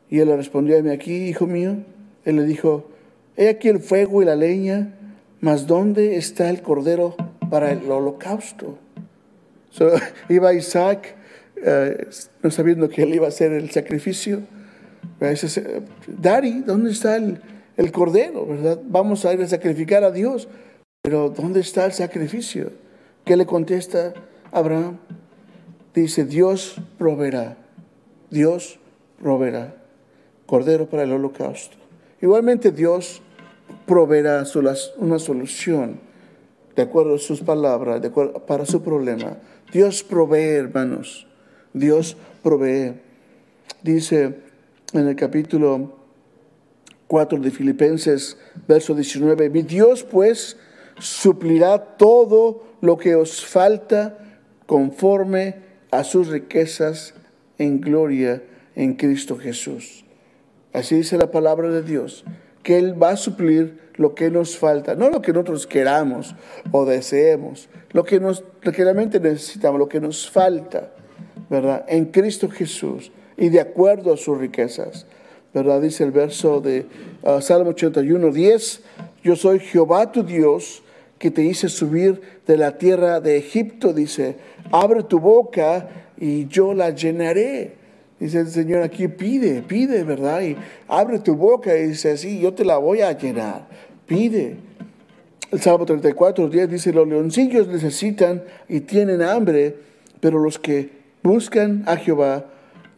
y 0.09 0.19
él 0.19 0.27
le 0.27 0.35
respondió, 0.35 0.75
heme 0.75 0.91
aquí, 0.91 1.29
hijo 1.29 1.47
mío. 1.47 1.77
Él 2.25 2.35
le 2.35 2.43
dijo, 2.43 2.89
he 3.37 3.47
aquí 3.47 3.69
el 3.69 3.79
fuego 3.79 4.21
y 4.21 4.25
la 4.25 4.35
leña, 4.35 4.95
mas 5.39 5.65
¿dónde 5.65 6.17
está 6.17 6.49
el 6.49 6.61
cordero 6.61 7.15
para 7.51 7.71
el 7.71 7.91
holocausto? 7.91 8.79
iba 10.29 10.53
Isaac, 10.53 11.15
eh, 11.57 12.07
no 12.41 12.49
sabiendo 12.49 12.89
que 12.89 13.03
él 13.03 13.13
iba 13.13 13.25
a 13.25 13.29
hacer 13.29 13.51
el 13.51 13.69
sacrificio. 13.69 14.41
Dice, 15.19 15.83
Daddy, 16.07 16.61
¿dónde 16.61 16.91
está 16.91 17.17
el, 17.17 17.39
el 17.77 17.91
cordero? 17.91 18.47
¿verdad? 18.47 18.79
Vamos 18.83 19.25
a 19.25 19.33
ir 19.33 19.41
a 19.41 19.47
sacrificar 19.47 20.03
a 20.03 20.11
Dios. 20.11 20.47
Pero 21.03 21.29
¿dónde 21.29 21.59
está 21.59 21.85
el 21.85 21.91
sacrificio? 21.91 22.71
¿Qué 23.25 23.35
le 23.35 23.45
contesta 23.45 24.13
Abraham? 24.51 24.97
Dice, 25.93 26.25
Dios 26.25 26.77
proveerá. 26.97 27.57
Dios 28.29 28.79
proveerá 29.21 29.75
cordero 30.45 30.87
para 30.87 31.03
el 31.03 31.11
holocausto. 31.11 31.77
Igualmente 32.21 32.71
Dios 32.71 33.21
proveerá 33.85 34.43
una 34.97 35.19
solución 35.19 35.99
de 36.75 36.81
acuerdo 36.81 37.15
a 37.15 37.19
sus 37.19 37.41
palabras, 37.41 38.01
para 38.47 38.65
su 38.65 38.81
problema. 38.81 39.37
Dios 39.71 40.03
provee, 40.03 40.55
hermanos. 40.55 41.27
Dios 41.73 42.17
provee. 42.43 42.93
Dice 43.81 44.35
en 44.93 45.07
el 45.07 45.15
capítulo 45.15 45.97
4 47.07 47.39
de 47.39 47.51
Filipenses, 47.51 48.37
verso 48.67 48.93
19, 48.93 49.49
mi 49.49 49.63
Dios 49.63 50.03
pues 50.03 50.57
suplirá 50.99 51.97
todo 51.97 52.63
lo 52.81 52.97
que 52.97 53.15
os 53.15 53.45
falta 53.45 54.17
conforme 54.65 55.55
a 55.91 56.03
sus 56.03 56.27
riquezas 56.27 57.13
en 57.57 57.81
gloria 57.81 58.43
en 58.75 58.93
Cristo 58.93 59.37
Jesús. 59.37 60.05
Así 60.73 60.95
dice 60.95 61.17
la 61.17 61.31
palabra 61.31 61.69
de 61.69 61.83
Dios, 61.83 62.23
que 62.63 62.77
Él 62.77 63.01
va 63.01 63.11
a 63.11 63.17
suplir 63.17 63.79
lo 63.95 64.15
que 64.15 64.29
nos 64.29 64.57
falta, 64.57 64.95
no 64.95 65.09
lo 65.09 65.21
que 65.21 65.31
nosotros 65.33 65.67
queramos 65.67 66.35
o 66.71 66.85
deseemos, 66.85 67.69
lo 67.91 68.03
que, 68.03 68.19
nos, 68.19 68.43
realmente 68.61 69.19
necesitamos, 69.19 69.79
lo 69.79 69.89
que 69.89 69.99
nos 69.99 70.29
falta, 70.29 70.91
¿verdad? 71.49 71.85
En 71.87 72.05
Cristo 72.05 72.49
Jesús 72.49 73.11
y 73.37 73.49
de 73.49 73.59
acuerdo 73.59 74.13
a 74.13 74.17
sus 74.17 74.37
riquezas, 74.37 75.05
¿verdad? 75.53 75.81
Dice 75.81 76.03
el 76.03 76.11
verso 76.11 76.61
de 76.61 76.85
uh, 77.23 77.41
Salmo 77.41 77.71
81, 77.71 78.31
10, 78.31 78.81
yo 79.23 79.35
soy 79.35 79.59
Jehová 79.59 80.11
tu 80.11 80.23
Dios 80.23 80.83
que 81.19 81.29
te 81.29 81.43
hice 81.43 81.69
subir 81.69 82.21
de 82.47 82.57
la 82.57 82.77
tierra 82.77 83.19
de 83.19 83.37
Egipto, 83.37 83.93
dice, 83.93 84.37
abre 84.71 85.03
tu 85.03 85.19
boca 85.19 85.89
y 86.17 86.47
yo 86.47 86.73
la 86.73 86.89
llenaré. 86.89 87.80
Dice 88.21 88.41
el 88.41 88.49
Señor 88.49 88.83
aquí, 88.83 89.07
pide, 89.07 89.63
pide, 89.63 90.03
¿verdad? 90.03 90.43
Y 90.43 90.55
abre 90.87 91.17
tu 91.17 91.35
boca 91.35 91.75
y 91.75 91.87
dice 91.87 92.11
así, 92.11 92.39
yo 92.39 92.53
te 92.53 92.63
la 92.63 92.77
voy 92.77 93.01
a 93.01 93.17
llenar. 93.17 93.67
Pide. 94.05 94.57
El 95.49 95.59
Salmo 95.59 95.87
34, 95.87 96.47
10 96.47 96.69
dice, 96.69 96.93
los 96.93 97.07
leoncillos 97.07 97.67
necesitan 97.67 98.43
y 98.69 98.81
tienen 98.81 99.23
hambre, 99.23 99.75
pero 100.19 100.37
los 100.37 100.59
que 100.59 100.91
buscan 101.23 101.83
a 101.87 101.97
Jehová 101.97 102.45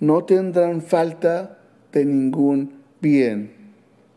no 0.02 0.26
tendrán 0.26 0.82
falta 0.82 1.58
de 1.94 2.04
ningún 2.04 2.74
bien. 3.00 3.54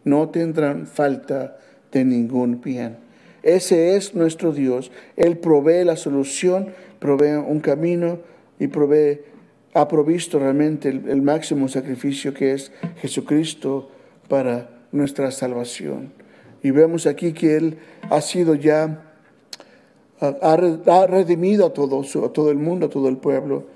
No 0.02 0.30
tendrán 0.30 0.88
falta 0.88 1.56
de 1.92 2.04
ningún 2.04 2.60
bien. 2.60 2.96
Ese 3.44 3.94
es 3.94 4.16
nuestro 4.16 4.50
Dios. 4.50 4.90
Él 5.14 5.38
provee 5.38 5.84
la 5.84 5.94
solución, 5.94 6.70
provee 6.98 7.36
un 7.36 7.60
camino 7.60 8.18
y 8.58 8.66
provee 8.66 9.20
ha 9.76 9.88
provisto 9.88 10.38
realmente 10.38 10.88
el, 10.88 11.20
máximo 11.20 11.68
sacrificio 11.68 12.32
que 12.32 12.54
es 12.54 12.72
Jesucristo 12.96 13.90
para 14.26 14.70
nuestra 14.90 15.30
salvación. 15.30 16.14
Y 16.62 16.70
vemos 16.70 17.06
aquí 17.06 17.34
que 17.34 17.56
Él 17.58 17.78
ha 18.08 18.22
sido 18.22 18.54
ya, 18.54 19.02
ha, 20.18 21.06
redimido 21.06 21.66
a 21.66 21.74
todo, 21.74 22.02
a 22.24 22.32
todo 22.32 22.50
el 22.50 22.56
mundo, 22.56 22.86
a 22.86 22.88
todo 22.88 23.10
el 23.10 23.18
pueblo. 23.18 23.66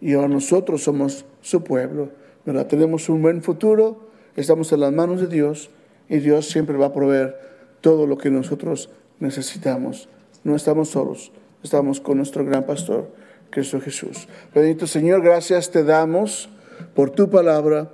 Y 0.00 0.14
ahora 0.14 0.28
nosotros 0.28 0.82
somos 0.82 1.26
su 1.42 1.62
pueblo. 1.62 2.08
¿verdad? 2.46 2.66
Tenemos 2.66 3.10
un 3.10 3.20
buen 3.20 3.42
futuro, 3.42 4.08
estamos 4.36 4.72
en 4.72 4.80
las 4.80 4.94
manos 4.94 5.20
de 5.20 5.26
Dios 5.26 5.68
y 6.08 6.20
Dios 6.20 6.48
siempre 6.48 6.78
va 6.78 6.86
a 6.86 6.92
proveer 6.94 7.36
todo 7.82 8.06
lo 8.06 8.16
que 8.16 8.30
nosotros 8.30 8.88
necesitamos. 9.18 10.08
No 10.42 10.56
estamos 10.56 10.88
solos, 10.88 11.32
estamos 11.62 12.00
con 12.00 12.16
nuestro 12.16 12.46
gran 12.46 12.64
pastor. 12.64 13.19
Cristo 13.50 13.80
Jesús. 13.80 14.28
Bendito 14.54 14.86
Señor, 14.86 15.22
gracias 15.22 15.70
te 15.70 15.84
damos 15.84 16.48
por 16.94 17.10
tu 17.10 17.28
palabra. 17.28 17.90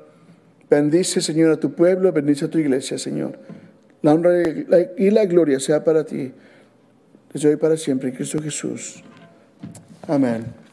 Bendice, 0.69 1.21
Señor, 1.21 1.53
a 1.53 1.57
tu 1.57 1.75
pueblo, 1.75 2.12
bendice 2.12 2.47
a 2.47 2.51
tu 2.51 2.59
iglesia, 2.59 2.99
Señor. 2.99 3.38
La 4.03 4.14
honra 4.14 4.42
y 4.96 5.11
la 5.11 5.25
gloria 5.25 5.61
sea 5.61 5.83
para 5.85 6.04
ti, 6.04 6.33
desde 7.33 7.48
hoy 7.48 7.57
para 7.57 7.77
siempre, 7.77 8.09
en 8.09 8.17
Cristo 8.17 8.40
Jesús. 8.42 9.02
Amén. 10.07 10.65